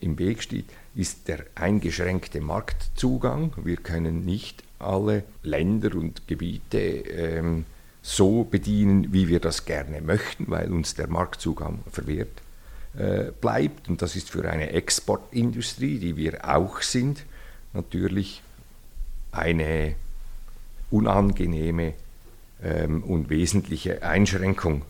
im 0.00 0.18
Weg 0.18 0.42
steht, 0.42 0.66
ist 0.98 1.28
der 1.28 1.44
eingeschränkte 1.54 2.40
Marktzugang. 2.40 3.52
Wir 3.56 3.76
können 3.76 4.24
nicht 4.24 4.64
alle 4.80 5.22
Länder 5.44 5.94
und 5.94 6.26
Gebiete 6.26 6.78
ähm, 6.78 7.66
so 8.02 8.42
bedienen, 8.42 9.12
wie 9.12 9.28
wir 9.28 9.38
das 9.38 9.64
gerne 9.64 10.00
möchten, 10.00 10.46
weil 10.48 10.72
uns 10.72 10.96
der 10.96 11.06
Marktzugang 11.06 11.78
verwehrt 11.88 12.42
äh, 12.96 13.30
bleibt. 13.40 13.88
Und 13.88 14.02
das 14.02 14.16
ist 14.16 14.28
für 14.30 14.50
eine 14.50 14.70
Exportindustrie, 14.70 16.00
die 16.00 16.16
wir 16.16 16.48
auch 16.48 16.82
sind, 16.82 17.24
natürlich 17.74 18.42
eine 19.30 19.94
unangenehme 20.90 21.94
ähm, 22.60 23.04
und 23.04 23.30
wesentliche 23.30 24.02
Einschränkung. 24.02 24.82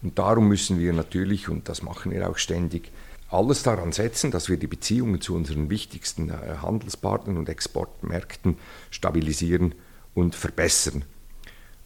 Und 0.00 0.16
darum 0.16 0.46
müssen 0.46 0.78
wir 0.78 0.92
natürlich, 0.92 1.48
und 1.48 1.68
das 1.68 1.82
machen 1.82 2.12
wir 2.12 2.30
auch 2.30 2.38
ständig, 2.38 2.92
alles 3.30 3.62
daran 3.62 3.92
setzen, 3.92 4.30
dass 4.30 4.48
wir 4.48 4.56
die 4.56 4.66
Beziehungen 4.66 5.20
zu 5.20 5.34
unseren 5.34 5.70
wichtigsten 5.70 6.30
äh, 6.30 6.56
Handelspartnern 6.62 7.36
und 7.36 7.48
Exportmärkten 7.48 8.56
stabilisieren 8.90 9.74
und 10.14 10.34
verbessern. 10.34 11.04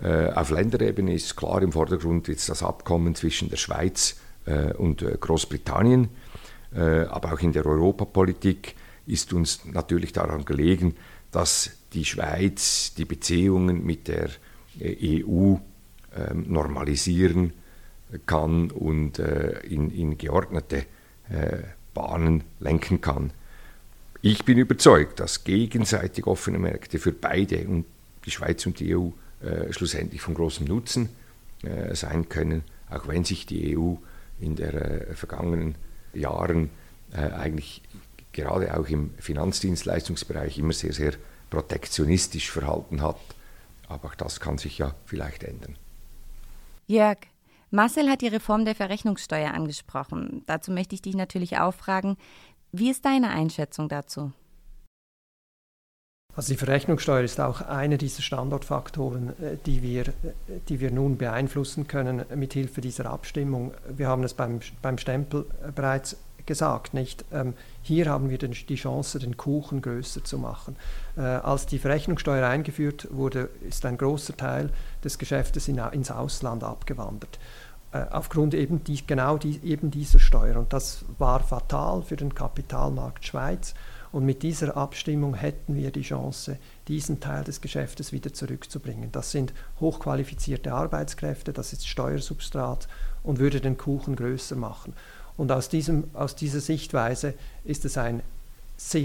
Äh, 0.03 0.31
auf 0.31 0.51
Länderebene 0.51 1.15
ist 1.15 1.37
klar 1.37 1.63
im 1.63 1.73
Vordergrund 1.73 2.29
jetzt 2.29 2.49
das 2.49 2.63
Abkommen 2.63 3.15
zwischen 3.15 3.51
der 3.51 3.57
Schweiz 3.57 4.17
äh, 4.47 4.73
und 4.73 5.05
Großbritannien, 5.21 6.09
aber 6.77 7.35
auch 7.35 7.39
in 7.39 7.53
der 7.53 7.65
Europapolitik 7.67 8.75
ist 9.07 9.33
uns 9.33 9.65
natürlich 9.65 10.13
daran 10.13 10.45
gelegen, 10.45 10.97
dass 11.31 11.71
die 11.93 12.05
Schweiz 12.05 12.95
die 12.95 13.05
Beziehungen 13.05 13.87
mit 13.87 14.09
der 14.09 14.29
EU 14.83 15.55
ähm, 16.17 16.47
normalisieren 16.49 17.53
kann 18.27 18.73
und 18.73 19.21
in, 19.21 19.93
in 19.93 20.19
geordnete 20.19 20.87
Bahnen 21.95 22.45
lenken 22.61 23.01
kann. 23.01 23.33
Ich 24.21 24.45
bin 24.45 24.59
überzeugt, 24.59 25.21
dass 25.21 25.45
gegenseitig 25.45 26.27
offene 26.27 26.59
Märkte 26.59 26.99
für 26.99 27.13
beide 27.13 27.67
und 27.67 27.85
die 28.25 28.31
Schweiz 28.31 28.65
und 28.67 28.81
die 28.81 28.97
EU 28.97 29.11
äh, 29.43 29.73
schlussendlich 29.73 30.21
von 30.23 30.35
großem 30.35 30.67
Nutzen 30.67 31.11
äh, 31.63 31.95
sein 31.95 32.29
können, 32.29 32.63
auch 32.89 33.07
wenn 33.07 33.25
sich 33.25 33.47
die 33.47 33.77
EU 33.77 33.95
in 34.41 34.57
den 34.57 34.71
äh, 34.71 35.15
vergangenen 35.15 35.75
Jahren 36.15 36.71
äh, 37.13 37.19
eigentlich 37.19 37.83
gerade 38.33 38.77
auch 38.79 38.89
im 38.89 39.11
Finanzdienstleistungsbereich 39.19 40.59
immer 40.59 40.73
sehr, 40.73 40.93
sehr 40.93 41.13
protektionistisch 41.51 42.51
verhalten 42.51 43.03
hat. 43.03 43.21
Aber 43.89 44.09
auch 44.09 44.15
das 44.15 44.41
kann 44.41 44.59
sich 44.59 44.79
ja 44.79 44.95
vielleicht 45.05 45.45
ändern. 45.45 45.77
Jörg, 46.87 47.19
Marcel 47.75 48.09
hat 48.09 48.21
die 48.21 48.29
Reform 48.29 48.65
der 48.65 48.77
Verrechnungssteuer 48.77 49.53
angesprochen. 49.53 50.45
Dazu 50.47 50.71
möchte 50.71 50.95
ich 50.95 51.03
dich 51.03 51.17
natürlich 51.17 51.59
auch 51.59 51.75
fragen, 51.75 52.17
wie 52.71 52.89
ist 52.89 53.05
deine 53.05 53.31
Einschätzung 53.31 53.89
dazu? 53.89 54.31
Also 56.37 56.53
die 56.53 56.57
Verrechnungssteuer 56.57 57.23
ist 57.23 57.41
auch 57.41 57.63
einer 57.63 57.97
dieser 57.97 58.23
Standortfaktoren, 58.23 59.31
äh, 59.41 59.57
die 59.67 59.83
wir, 59.83 60.09
äh, 60.09 60.13
die 60.69 60.79
wir 60.79 60.93
nun 60.93 61.17
beeinflussen 61.17 61.89
können 61.89 62.25
mit 62.37 62.53
Hilfe 62.53 62.81
dieser 62.81 63.07
Abstimmung. 63.07 63.75
Wir 63.89 64.07
haben 64.07 64.23
es 64.23 64.35
beim, 64.35 64.61
beim 64.81 64.97
Stempel 64.97 65.45
äh, 65.67 65.73
bereits 65.73 66.17
gesagt, 66.47 66.95
nicht? 66.95 67.25
Ähm, 67.33 67.55
hier 67.83 68.07
haben 68.07 68.31
wir 68.31 68.39
die 68.39 68.75
Chance, 68.77 69.19
den 69.19 69.37
Kuchen 69.37 69.83
größer 69.83 70.23
zu 70.25 70.39
machen. 70.39 70.77
Als 71.17 71.65
die 71.65 71.79
Verrechnungssteuer 71.79 72.47
eingeführt 72.47 73.09
wurde, 73.11 73.49
ist 73.67 73.87
ein 73.87 73.97
großer 73.97 74.37
Teil 74.37 74.71
des 75.03 75.17
Geschäftes 75.19 75.69
in, 75.69 75.79
ins 75.79 76.11
Ausland 76.11 76.63
abgewandert. 76.63 77.39
Äh, 77.95 78.07
aufgrund 78.11 78.55
eben, 78.55 78.83
die, 78.83 79.07
genau 79.07 79.39
die, 79.39 79.61
eben 79.63 79.91
dieser 79.91 80.19
Steuer. 80.19 80.57
Und 80.57 80.73
das 80.73 81.05
war 81.19 81.41
fatal 81.41 82.03
für 82.03 82.17
den 82.17 82.35
Kapitalmarkt 82.35 83.25
Schweiz. 83.25 83.75
Und 84.11 84.25
mit 84.25 84.43
dieser 84.43 84.77
Abstimmung 84.77 85.35
hätten 85.35 85.77
wir 85.77 85.93
die 85.93 86.03
Chance, 86.03 86.59
diesen 86.89 87.21
Teil 87.21 87.45
des 87.45 87.61
Geschäftes 87.61 88.13
wieder 88.13 88.33
zurückzubringen. 88.33 89.11
Das 89.13 89.31
sind 89.31 89.53
hochqualifizierte 89.81 90.73
Arbeitskräfte, 90.73 91.53
das 91.53 91.73
ist 91.73 91.89
Steuersubstrat 91.89 92.89
und 93.23 93.39
würde 93.39 93.61
den 93.61 93.77
Kuchen 93.77 94.17
größer 94.17 94.57
machen. 94.57 94.95
Und 95.37 95.51
aus, 95.51 95.69
diesem, 95.69 96.05
aus 96.15 96.37
dieser 96.37 96.61
Sichtweise 96.61 97.35
ist 97.65 97.85
es 97.85 97.99
ein, 97.99 98.23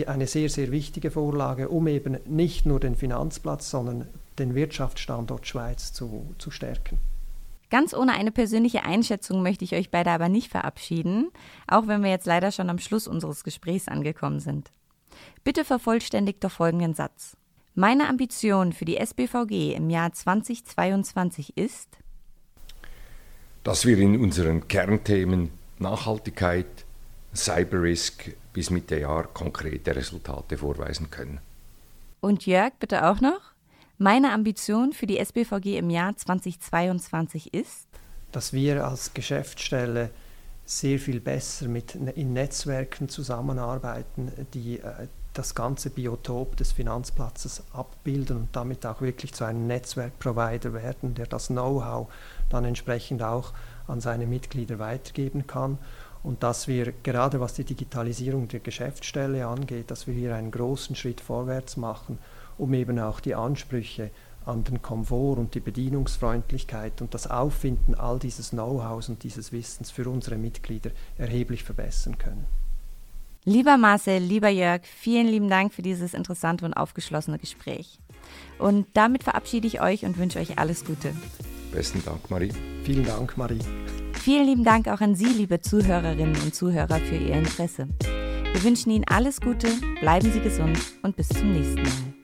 eine 0.08 0.28
sehr, 0.28 0.50
sehr 0.50 0.72
wichtige 0.72 1.10
Vorlage, 1.12 1.70
um 1.70 1.88
eben 1.88 2.18
nicht 2.26 2.68
nur 2.68 2.80
den 2.80 2.96
Finanzplatz, 2.96 3.70
sondern 3.70 4.08
den 4.38 4.54
Wirtschaftsstandort 4.54 5.48
Schweiz 5.48 5.92
zu, 5.92 6.36
zu 6.38 6.52
stärken. 6.52 7.00
Ganz 7.70 7.94
ohne 7.94 8.14
eine 8.14 8.32
persönliche 8.32 8.84
Einschätzung 8.84 9.44
möchte 9.44 9.64
ich 9.64 9.76
euch 9.76 9.92
beide 9.92 10.10
aber 10.12 10.28
nicht 10.28 10.50
verabschieden, 10.50 11.30
auch 11.68 11.88
wenn 11.88 12.04
wir 12.04 12.10
jetzt 12.10 12.26
leider 12.26 12.52
schon 12.52 12.70
am 12.70 12.80
Schluss 12.80 13.08
unseres 13.08 13.44
Gesprächs 13.44 13.88
angekommen 13.88 14.40
sind. 14.40 14.72
Bitte 15.44 15.64
vervollständigt 15.66 16.44
doch 16.44 16.52
folgenden 16.52 16.94
Satz. 16.94 17.38
Meine 17.76 18.10
Ambition 18.10 18.74
für 18.74 18.86
die 18.86 18.98
SBVG 18.98 19.74
im 19.76 19.90
Jahr 19.90 20.12
2022 20.12 21.56
ist, 21.58 21.98
dass 23.64 23.86
wir 23.86 23.98
in 24.00 24.20
unseren 24.20 24.68
Kernthemen 24.68 25.52
Nachhaltigkeit, 25.78 26.86
Cyberrisk 27.36 28.36
bis 28.54 28.70
Mitte 28.70 29.00
Jahr 29.00 29.26
konkrete 29.26 29.96
Resultate 29.96 30.58
vorweisen 30.58 31.10
können. 31.12 31.40
Und 32.20 32.46
Jörg, 32.46 32.74
bitte 32.80 33.08
auch 33.08 33.22
noch? 33.22 33.49
Meine 34.02 34.32
Ambition 34.32 34.94
für 34.94 35.08
die 35.08 35.18
SBVG 35.18 35.78
im 35.78 35.90
Jahr 35.90 36.16
2022 36.16 37.54
ist, 37.54 37.90
dass 38.32 38.54
wir 38.54 38.88
als 38.88 39.14
Geschäftsstelle 39.14 40.12
sehr 40.64 41.00
viel 41.00 41.20
besser 41.20 41.68
mit, 41.68 41.96
in 41.96 42.32
Netzwerken 42.32 43.10
zusammenarbeiten, 43.10 44.32
die 44.54 44.80
äh, 44.80 45.10
das 45.34 45.54
ganze 45.54 45.90
Biotop 45.90 46.56
des 46.56 46.72
Finanzplatzes 46.72 47.62
abbilden 47.74 48.38
und 48.38 48.48
damit 48.54 48.86
auch 48.86 49.02
wirklich 49.02 49.34
zu 49.34 49.44
einem 49.44 49.68
Netzwerkprovider 49.68 50.72
werden, 50.72 51.14
der 51.14 51.26
das 51.26 51.48
Know-how 51.48 52.08
dann 52.50 52.64
entsprechend 52.64 53.22
auch 53.22 53.52
an 53.86 54.00
seine 54.00 54.28
Mitglieder 54.28 54.80
weitergeben 54.80 55.46
kann. 55.46 55.78
Und 56.24 56.42
dass 56.44 56.70
wir 56.70 56.94
gerade 57.04 57.42
was 57.42 57.54
die 57.54 57.66
Digitalisierung 57.66 58.48
der 58.48 58.62
Geschäftsstelle 58.62 59.46
angeht, 59.46 59.92
dass 59.92 60.08
wir 60.08 60.14
hier 60.14 60.36
einen 60.36 60.52
großen 60.52 60.96
Schritt 60.96 61.20
vorwärts 61.20 61.76
machen, 61.76 62.18
um 62.60 62.74
eben 62.74 63.00
auch 63.00 63.20
die 63.20 63.36
Ansprüche 63.36 64.12
an 64.46 64.64
den 64.64 64.82
Komfort 64.82 65.38
und 65.38 65.56
die 65.56 65.60
Bedienungsfreundlichkeit 65.60 67.02
und 67.02 67.14
das 67.14 67.28
Auffinden 67.28 67.96
all 67.96 68.20
dieses 68.20 68.52
Know-hows 68.52 69.10
und 69.10 69.24
dieses 69.24 69.52
Wissens 69.52 69.92
für 69.92 70.10
unsere 70.10 70.38
Mitglieder 70.38 70.92
erheblich 71.18 71.64
verbessern 71.64 72.18
können. 72.18 72.46
Lieber 73.46 73.78
Marcel, 73.78 74.22
lieber 74.22 74.50
Jörg, 74.50 74.82
vielen 74.84 75.28
lieben 75.28 75.50
Dank 75.50 75.74
für 75.74 75.82
dieses 75.82 76.14
interessante 76.14 76.66
und 76.66 76.74
aufgeschlossene 76.74 77.40
Gespräch. 77.40 77.98
Und 78.58 78.86
damit 78.94 79.24
verabschiede 79.24 79.66
ich 79.66 79.82
euch 79.82 80.06
und 80.06 80.18
wünsche 80.18 80.40
euch 80.40 80.60
alles 80.60 80.84
Gute. 80.84 81.14
Besten 81.72 82.04
Dank, 82.04 82.30
Marie. 82.30 82.52
Vielen 82.84 83.06
Dank, 83.06 83.38
Marie. 83.38 83.60
Vielen 84.14 84.46
lieben 84.46 84.64
Dank 84.64 84.88
auch 84.88 85.00
an 85.00 85.16
Sie, 85.16 85.26
liebe 85.26 85.62
Zuhörerinnen 85.62 86.36
und 86.42 86.54
Zuhörer, 86.54 87.00
für 87.00 87.16
Ihr 87.16 87.36
Interesse. 87.36 87.88
Wir 88.52 88.64
wünschen 88.64 88.92
Ihnen 88.92 89.06
alles 89.08 89.40
Gute, 89.40 89.70
bleiben 90.02 90.32
Sie 90.32 90.42
gesund 90.42 90.78
und 91.04 91.16
bis 91.16 91.30
zum 91.30 91.54
nächsten 91.54 91.84
Mal. 91.84 92.19